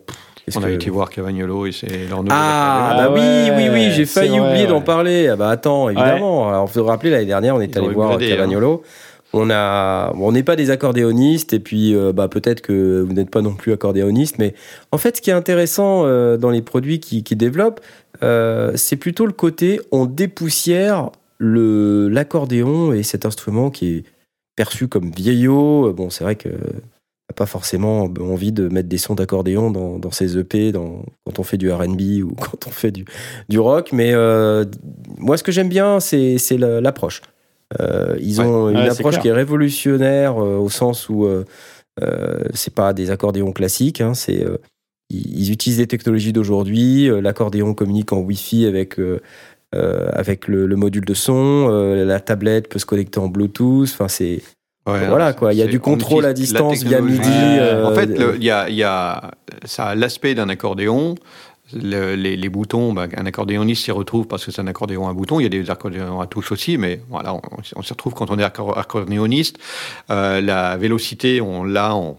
[0.56, 4.06] on a été voir Cavagnolo et c'est leur nouveau Ah, bah oui, oui, oui, j'ai
[4.06, 5.28] failli oublier d'en parler.
[5.28, 6.50] Ah bah attends, évidemment.
[6.50, 8.18] Alors, vous vous rappeler, l'année dernière, on est allé voir hein.
[9.34, 13.30] On a, on n'est pas des accordéonistes et puis euh, bah, peut-être que vous n'êtes
[13.30, 14.54] pas non plus accordéoniste, mais
[14.92, 17.80] en fait, ce qui est intéressant euh, dans les produits qui, qui développent,
[18.24, 24.04] euh, c'est plutôt le côté on dépoussière le l'accordéon et cet instrument qui est
[24.58, 25.94] perçu comme vieillot.
[25.94, 26.50] Bon, c'est vrai que
[27.34, 31.44] pas forcément envie de mettre des sons d'accordéon dans, dans ses EP dans, quand on
[31.44, 33.06] fait du R&B ou quand on fait du,
[33.48, 33.94] du rock.
[33.94, 34.14] Mais
[35.18, 37.22] moi, ce que j'aime bien, c'est l'approche.
[37.80, 41.44] Euh, ils ont une approche qui est révolutionnaire euh, au sens où euh,
[42.54, 44.46] c'est pas des accordéons classiques, hein, c'est
[45.10, 47.10] ils, utilisent les technologies d'aujourd'hui.
[47.22, 49.00] L'accordéon communique en Wi-Fi avec
[49.74, 51.68] avec le, module de son.
[51.68, 53.90] la tablette peut se connecter en Bluetooth.
[53.92, 54.42] Enfin, c'est
[54.86, 55.54] voilà quoi.
[55.54, 57.60] Il y a du contrôle à distance via MIDI.
[57.84, 59.32] en fait, il y a, y a
[59.66, 61.16] ça a l'aspect d'un accordéon
[61.74, 65.40] les, boutons, bah, un accordéoniste s'y retrouve parce que c'est un accordéon à boutons.
[65.40, 68.40] Il y a des accordéons à touche aussi, mais voilà, on, s'y retrouve quand on
[68.40, 69.58] est accordéoniste.
[70.10, 72.18] Euh, la vélocité, on l'a en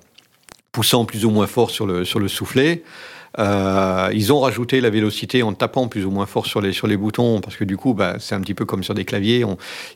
[0.72, 2.82] poussant plus ou moins fort sur le, sur le soufflet.
[3.38, 6.86] Euh, ils ont rajouté la vélocité en tapant plus ou moins fort sur les, sur
[6.86, 9.44] les boutons, parce que du coup, bah, c'est un petit peu comme sur des claviers.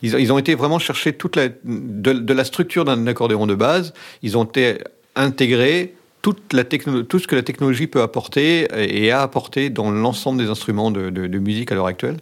[0.02, 3.92] ils, ont été vraiment chercher toute de la structure d'un accordéon de base.
[4.22, 4.78] Ils ont été
[5.14, 5.94] intégrés
[6.26, 10.50] toute la tout ce que la technologie peut apporter et a apporté dans l'ensemble des
[10.50, 12.16] instruments de, musique à l'heure actuelle.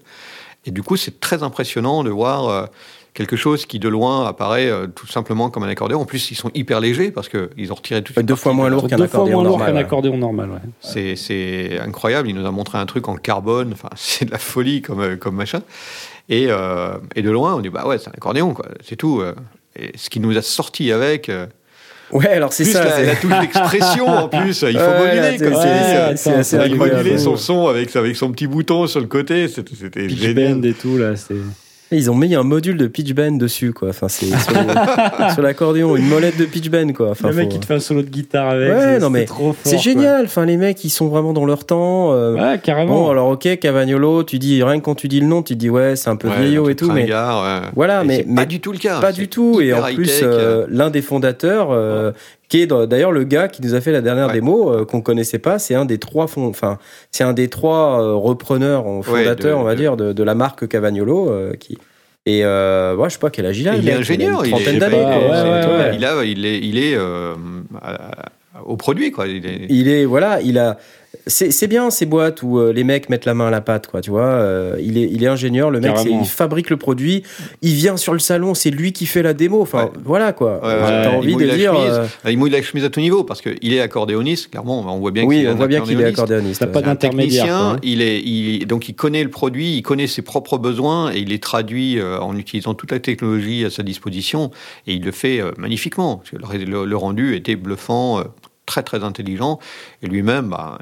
[0.67, 2.67] Et du coup, c'est très impressionnant de voir euh,
[3.15, 6.03] quelque chose qui de loin apparaît euh, tout simplement comme un accordéon.
[6.03, 8.89] En plus, ils sont hyper légers parce qu'ils ont retiré tout deux fois moins lourd
[8.89, 10.61] qu'un accordéon, normal, accordéon normal.
[10.83, 12.29] C'est incroyable.
[12.29, 13.73] Il nous a montré un truc en carbone.
[13.73, 15.63] Enfin, c'est de la folie comme, euh, comme machin.
[16.29, 16.49] Et,
[17.15, 18.67] et, de loin, on dit bah ouais, c'est un accordéon, quoi.
[18.83, 19.23] C'est tout.
[19.77, 21.31] Et ce qui nous a sorti avec.
[22.13, 22.85] Ouais, alors c'est ça.
[22.85, 26.17] La, la touche d'expression en plus, il faut moduler.
[26.17, 30.09] C'est assez Il moduler son son avec, avec son petit bouton sur le côté, c'était
[30.09, 30.65] génial.
[30.65, 31.35] et tout là, c'est.
[31.91, 33.91] Ils ont mis un module de pitch bend dessus, quoi.
[33.91, 34.27] Enfin, c'est
[35.35, 37.11] sur, l'accordéon, une molette de pitch bend, quoi.
[37.11, 38.73] Enfin, le mec qui te fait un solo de guitare avec.
[38.73, 39.27] Ouais, non mais
[39.65, 40.25] c'est génial.
[40.25, 42.13] Enfin, les mecs, ils sont vraiment dans leur temps.
[42.13, 43.05] Euh, ouais, carrément.
[43.05, 45.71] Bon, alors ok, Cavagnolo, tu dis rien que quand tu dis le nom, tu dis
[45.71, 47.09] ouais, c'est un peu vieillot et tout, mais
[47.75, 49.01] voilà, mais, pas du tout le cas.
[49.01, 49.61] Pas du tout.
[49.61, 51.69] Et en plus, euh, l'un des fondateurs.
[51.71, 52.13] Euh,
[52.55, 55.39] qui est d'ailleurs le gars qui nous a fait la dernière démo qu'on qu'on connaissait
[55.39, 55.59] pas.
[55.59, 56.79] C'est un des trois enfin
[57.11, 61.79] c'est un des trois repreneurs, fondateurs, on va dire, de, de, la marque Cavagnolo qui
[62.27, 63.77] et euh, ouais, je sais pas quel âge il a.
[63.77, 64.47] Il, est ingénieur.
[64.47, 64.97] Il, est, d'années.
[65.95, 67.35] il, a, il est, il est euh,
[68.65, 69.27] au produit quoi.
[69.27, 69.67] Il est...
[69.69, 70.79] il est voilà, il a
[71.27, 74.01] c'est bien ces boîtes où euh, les mecs mettent la main à la pâte, quoi.
[74.01, 77.23] Tu vois, euh, il est il est ingénieur, le mec, il fabrique le produit,
[77.63, 79.61] il vient sur le salon, c'est lui qui fait la démo.
[79.61, 80.61] Enfin, voilà quoi.
[80.63, 81.75] T'as envie de dire.
[81.75, 84.51] Euh, il mouille la chemise à tout niveau parce qu'il est accordéoniste.
[84.51, 85.25] Clairement, on voit bien.
[85.25, 86.61] Oui, on voit bien qu'il est accordéoniste.
[86.61, 87.55] T'as pas d'intermédiaire.
[87.55, 87.77] Hein.
[87.83, 91.29] Il est, il, donc il connaît le produit, il connaît ses propres besoins et il
[91.29, 94.51] les traduit en utilisant toute la technologie à sa disposition
[94.87, 96.23] et il le fait magnifiquement.
[96.33, 98.23] Le, le, rendu était bluffant,
[98.67, 99.59] très très intelligent
[100.03, 100.49] et lui-même.
[100.49, 100.79] Bah,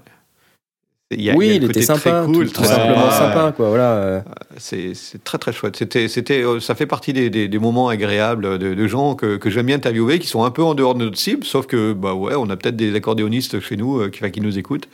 [1.36, 3.68] oui, il, était sympa, cool, tout, simplement sympa, quoi.
[3.68, 3.92] Voilà.
[3.92, 4.20] Euh.
[4.58, 4.94] C'est
[5.24, 5.76] très très chouette.
[5.76, 9.66] C'était, c'était, euh, ça fait partie des, des, moments agréables de, gens que, que j'aime
[9.66, 12.34] bien interviewer, qui sont un peu en dehors de notre cible, sauf que bah ouais,
[12.36, 14.88] on a peut-être des accordéonistes chez nous euh, qui, qui nous écoutent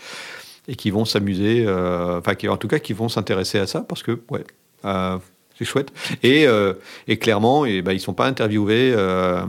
[0.68, 4.02] et qui vont s'amuser, enfin qui en tout cas qui vont s'intéresser à ça parce
[4.02, 4.44] que ouais.
[5.58, 5.88] C'est chouette.
[6.22, 6.74] Et, euh,
[7.08, 9.40] et clairement, et, bah, ils sont pas interviewés euh,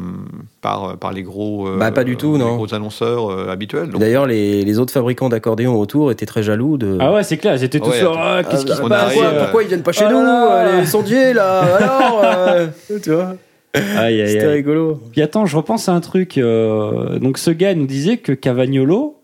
[0.61, 2.55] par, par les gros, euh, Bah, pas du tout, les non.
[2.55, 3.89] gros annonceurs euh, habituels.
[3.89, 6.97] Donc, D'ailleurs, les, les autres fabricants d'accordéons autour étaient très jaloux de.
[6.99, 8.09] Ah ouais, c'est clair, ils étaient tous Ouais, là.
[8.09, 8.19] attends.
[8.19, 10.79] Ah, Qu'est-ce qui se passe pourquoi, ils viennent pas chez oh nous, là là.
[10.81, 12.67] les sondiers là Alors, euh,
[13.03, 13.35] tu vois
[13.75, 14.53] Aïe, aïe, C'était aïe.
[14.55, 14.99] rigolo.
[15.11, 16.37] Puis attends, je repense à un truc.
[16.39, 19.15] euh, donc ce gars nous disait que Cavagnolo,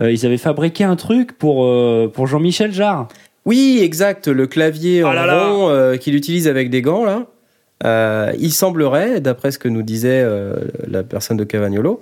[0.00, 3.08] euh, ils avaient fabriqué un truc pour, euh, pour Jean-Michel Jarre.
[3.44, 4.28] Oui, exact.
[4.28, 7.26] Le clavier Oh en là rond euh, qu'il utilise avec des gants là.
[7.84, 10.54] Euh, il semblerait, d'après ce que nous disait euh,
[10.86, 12.00] la personne de Cavagnolo,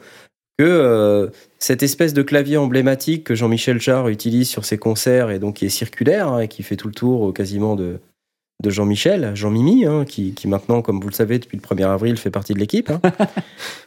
[0.58, 5.56] que cette espèce de clavier emblématique que Jean-Michel Jarre utilise sur ses concerts et donc
[5.56, 7.98] qui est circulaire hein, et qui fait tout le tour quasiment de,
[8.60, 12.16] de Jean-Michel, Jean-Mimi, hein, qui, qui maintenant, comme vous le savez, depuis le 1er avril,
[12.18, 12.90] fait partie de l'équipe.
[12.90, 13.00] hein.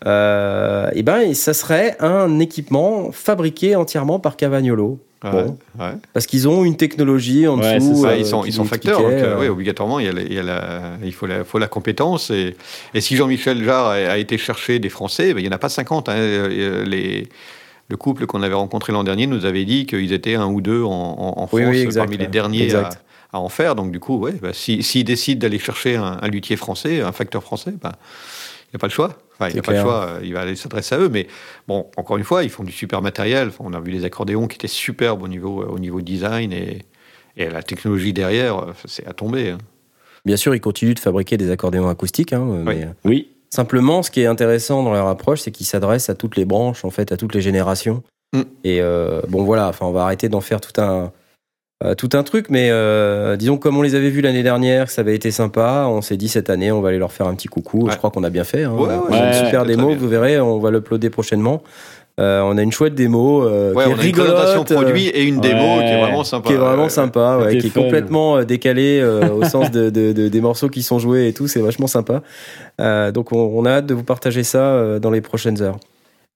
[0.05, 4.99] Euh, et ben, ça serait un équipement fabriqué entièrement par Cavagnolo.
[5.23, 5.57] ouais, Bon.
[5.79, 5.91] ouais.
[6.11, 8.05] Parce qu'ils ont une technologie en Ouais, dessous.
[8.05, 10.43] euh, ils sont, ils facteurs, donc euh, obligatoirement, il, y a la- il, y a
[10.43, 12.31] la- il faut, la, faut la compétence.
[12.31, 12.55] Et,
[12.93, 15.69] et si Jean-Michel Jarre a, été chercher des Français, ben, il n'y en a pas
[15.69, 16.09] 50.
[16.09, 16.13] hein.
[16.17, 17.29] Euh, les,
[17.89, 20.83] le couple qu'on avait rencontré l'an dernier nous avait dit qu'ils étaient un ou deux
[20.83, 22.89] en, France Oui, oui, exact, parmi les derniers à.
[23.33, 23.75] À en faire.
[23.75, 27.11] Donc du coup, ouais, bah, si- s'ils décident d'aller chercher un, un luthier français, un
[27.11, 27.91] facteur français, bah,
[28.67, 29.09] il n'y a pas le choix.
[29.33, 31.09] Enfin, il n'y a pas le choix, euh, il va aller s'adresser à eux.
[31.09, 31.27] Mais
[31.67, 33.49] bon, encore une fois, ils font du super matériel.
[33.49, 36.53] Enfin, on a vu les accordéons qui étaient superbes au niveau, euh, au niveau design
[36.53, 36.85] et,
[37.35, 39.49] et la technologie derrière, euh, c'est à tomber.
[39.49, 39.57] hein.
[40.25, 42.31] Bien sûr, ils continuent de fabriquer des accordéons acoustiques.
[42.33, 43.29] hein, mais, Oui.
[43.49, 46.83] Simplement, ce qui est intéressant dans leur approche, c'est qu'ils s'adressent à toutes les branches,
[46.85, 48.01] en fait, à toutes les générations.
[48.33, 48.41] Mm.
[48.63, 51.11] Et euh, bon, voilà, enfin, on va arrêter d'en faire tout un,
[51.83, 55.01] euh, tout un truc, mais euh, disons, comme on les avait vus l'année dernière, ça
[55.01, 57.47] avait été sympa, on s'est dit cette année, on va aller leur faire un petit
[57.49, 57.85] coucou.
[57.85, 57.91] Ouais.
[57.91, 58.63] Je crois qu'on a bien fait.
[58.63, 58.71] Hein.
[58.73, 61.61] Ouais, ouais, On a une super démo, vous verrez, on va l'uploader prochainement.
[62.19, 64.77] Euh, on a une chouette démo euh, Ouais, qui est on a une rigolote, présentation
[64.77, 65.85] euh, produit et une démo Ouais.
[65.85, 66.47] qui est vraiment sympa.
[66.47, 70.11] qui est vraiment Ouais, sympa, qui est complètement euh, décalé euh, au sens de, de-
[70.13, 72.21] de- des morceaux qui sont joués et tout, c'est vachement sympa.
[72.79, 75.79] Euh, donc on, on a hâte de vous partager ça euh, dans les prochaines heures.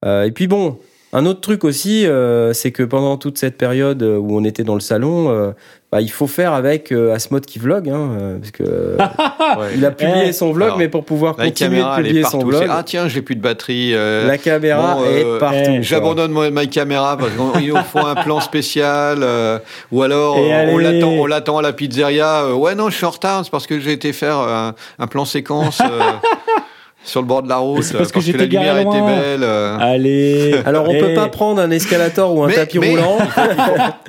[0.03, 0.79] Euh, et puis bon,
[1.17, 4.63] un autre truc aussi, euh, c'est que pendant toute cette période euh, où on était
[4.63, 5.51] dans le salon, euh,
[5.91, 8.09] bah, il faut faire avec euh, Asmod qui vlog, hein,
[8.39, 8.63] parce que
[9.59, 9.67] ouais.
[9.75, 12.05] il a publié Eh, son vlog, alors, mais pour pouvoir La continuer de caméra, elle
[12.05, 13.91] est publier son vlog, Ah tiens, j'ai plus de batterie.
[13.93, 15.57] euh, la caméra bon, euh, est partout.
[15.77, 15.83] eh.
[15.83, 19.19] J'abandonne ma, ma caméra parce qu'il nous un plan spécial.
[19.23, 19.59] euh,
[19.91, 22.43] ou alors, euh, on l'attend, on l'attend à la pizzeria.
[22.43, 23.45] euh, ouais, non, je suis en retard.
[23.45, 25.99] C'est parce que j'ai été faire un, un plan séquence euh,
[27.07, 27.83] sur le bord de la route.
[27.83, 29.43] c'est parce euh, que la j'étais lumière était belle.
[29.43, 29.77] euh.
[29.79, 30.55] Allez.
[30.65, 33.17] Alors on Eh, peut pas prendre un escalator ou un Mais- tapis mais- roulant.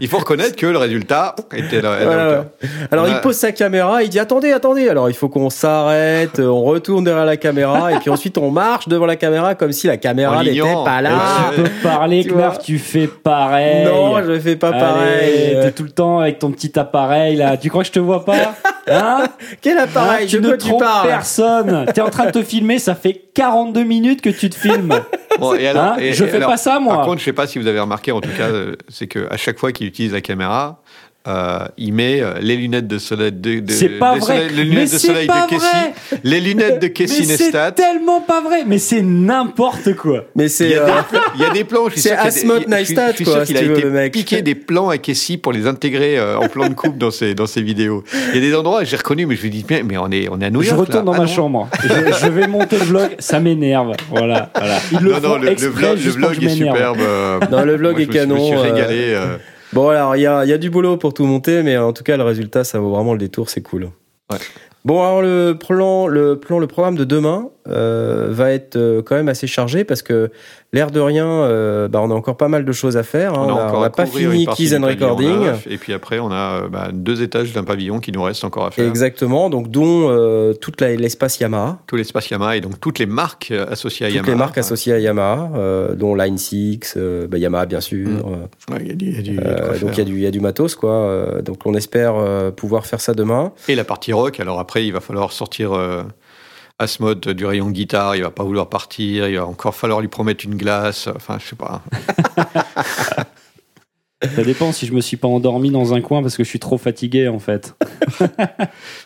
[0.00, 1.96] Il faut reconnaître que le résultat était là.
[2.02, 2.44] Voilà.
[2.90, 4.88] Alors On il a- pose sa caméra, il dit attendez, attendez.
[4.88, 8.50] Alors il faut qu'on s'arrête, euh, on retourne derrière la caméra et puis ensuite on
[8.50, 11.18] marche devant la caméra comme si la caméra n'était pas Et là.
[11.54, 12.52] tu peux parler, vois.
[12.62, 13.84] tu fais pareil.
[13.86, 15.58] Non, je fais pas Allez, pareil.
[15.62, 17.56] T'es tout le temps avec ton petit appareil là.
[17.56, 18.34] Tu crois que je te vois pas?
[18.90, 19.24] Hein?
[19.60, 20.24] Quel appareil?
[20.24, 21.84] Hein, Tu ne quoi tu trompes personne.
[21.92, 24.94] T'es en train de te filmer, ça fait 42 minutes que tu te filmes.
[25.38, 25.96] Bon, et alors- Hein?
[26.00, 26.96] et- je et fais alors, pas ça moi.
[26.96, 29.28] Par contre, je sais pas si vous avez remarqué, en tout cas, euh, c'est que
[29.30, 30.82] à chaque fois qu'il utilise la caméra,
[31.26, 34.20] euh, il met euh, les lunettes de soleil de, de- c'est pas vrai.
[34.20, 36.20] soleils- les Mais lunettes de c'est soleil pas de Kessie, vrai.
[36.24, 37.72] les lunettes de Mais Kessie c'est Nestat.
[37.72, 38.62] tellement pas vrai.
[38.66, 40.24] Mais c'est n'importe quoi.
[40.36, 42.62] Mais Il c'est y, a euh, des, il y a des plans, je C'est Asmod
[42.64, 44.12] je Neistat, je suis quoi, qu'il a veux, été mec.
[44.12, 47.34] piqué des plans à Kessie pour les intégrer euh, en plan de coupe dans ses,
[47.34, 48.04] dans ses vidéos.
[48.32, 50.28] Il y a des endroits, j'ai reconnu, mais je me dis, mais, mais on, est,
[50.30, 50.80] on est à New Je York.
[50.80, 51.04] retourne là.
[51.04, 51.32] dans Ah ma non.
[51.34, 51.68] chambre.
[51.82, 53.10] Je, je vais monter le vlog.
[53.18, 53.92] Ça m'énerve.
[54.08, 54.50] Voilà.
[54.56, 54.78] voilà.
[54.92, 56.98] Ils le Non, non, le, le vlog, le vlog je est superbe.
[57.00, 59.14] euh, Non, le vlog est je canon, Je me suis euh, régalé.
[59.72, 59.88] Bon.
[59.88, 62.16] Alors il y a, y a du boulot pour tout monter, mais en tout cas
[62.16, 63.90] le résultat ça vaut vraiment le détour, c'est cool.
[64.30, 64.38] Ouais.
[64.84, 69.16] Bon alors le plan, le plan, le programme de demain euh, va être euh, quand
[69.16, 70.30] même assez chargé parce que
[70.72, 73.32] l'air de rien, euh, bah, on a encore pas mal de choses à faire.
[73.34, 73.70] hein.
[73.74, 75.40] On n'a pas fini Keys and Recording.
[75.40, 78.44] neuf, Et puis après, on a euh, bah, deux étages d'un pavillon qui nous reste
[78.44, 78.86] encore à faire.
[78.86, 83.06] Exactement, donc dont euh, toute la- l'espace Yamaha, Tout l'espace Yamaha et donc toutes les
[83.06, 84.32] marques associées à toutes Yamaha.
[84.32, 88.08] les marques associées à Yamaha, euh, dont Line 6, euh, bah, Yamaha bien sûr.
[88.08, 88.22] Mm.
[88.70, 90.20] euh, Ouais, il y a du- il y a du- y a donc il y,
[90.20, 91.40] y a matos quoi.
[91.42, 92.14] donc on espère
[92.56, 93.52] pouvoir faire ça demain.
[93.68, 95.72] Et la partie rock, alors après, il va falloir sortir
[96.78, 100.44] Asmod du rayon guitare, il va pas vouloir partir, il va encore falloir lui promettre
[100.44, 101.82] une glace, enfin, je sais pas.
[104.34, 106.58] Ça dépend si je me suis pas endormi dans un coin parce que je suis
[106.58, 107.74] trop fatigué en fait.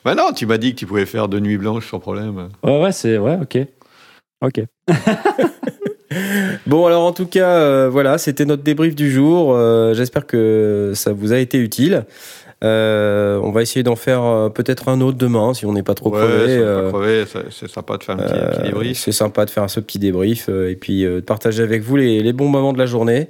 [0.05, 2.49] Bah non, tu m'as dit que tu pouvais faire deux nuits blanches sans problème.
[2.64, 3.18] Ouais, ouais, c'est.
[3.18, 3.59] Ouais, ok.
[4.43, 4.64] Ok.
[6.66, 9.55] Bon, alors en tout cas, euh, voilà, c'était notre débrief du jour.
[9.55, 12.05] Euh, J'espère que ça vous a été utile.
[12.62, 15.94] Euh, on va essayer d'en faire euh, peut-être un autre demain si on n'est pas
[15.94, 16.58] trop ouais, crevé.
[16.58, 18.98] ça va euh, c'est sympa de faire un petit, euh, petit débrief.
[18.98, 21.96] C'est sympa de faire ce petit débrief euh, et puis euh, de partager avec vous
[21.96, 23.28] les, les bons moments de la journée.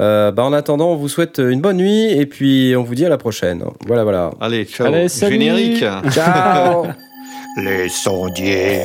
[0.00, 3.06] Euh, bah, en attendant, on vous souhaite une bonne nuit et puis on vous dit
[3.06, 3.62] à la prochaine.
[3.86, 4.30] Voilà, voilà.
[4.40, 4.88] Allez, ciao.
[4.88, 5.34] Allez, salut.
[5.34, 5.84] Générique.
[6.10, 6.86] Ciao
[7.58, 8.80] Les sondiers.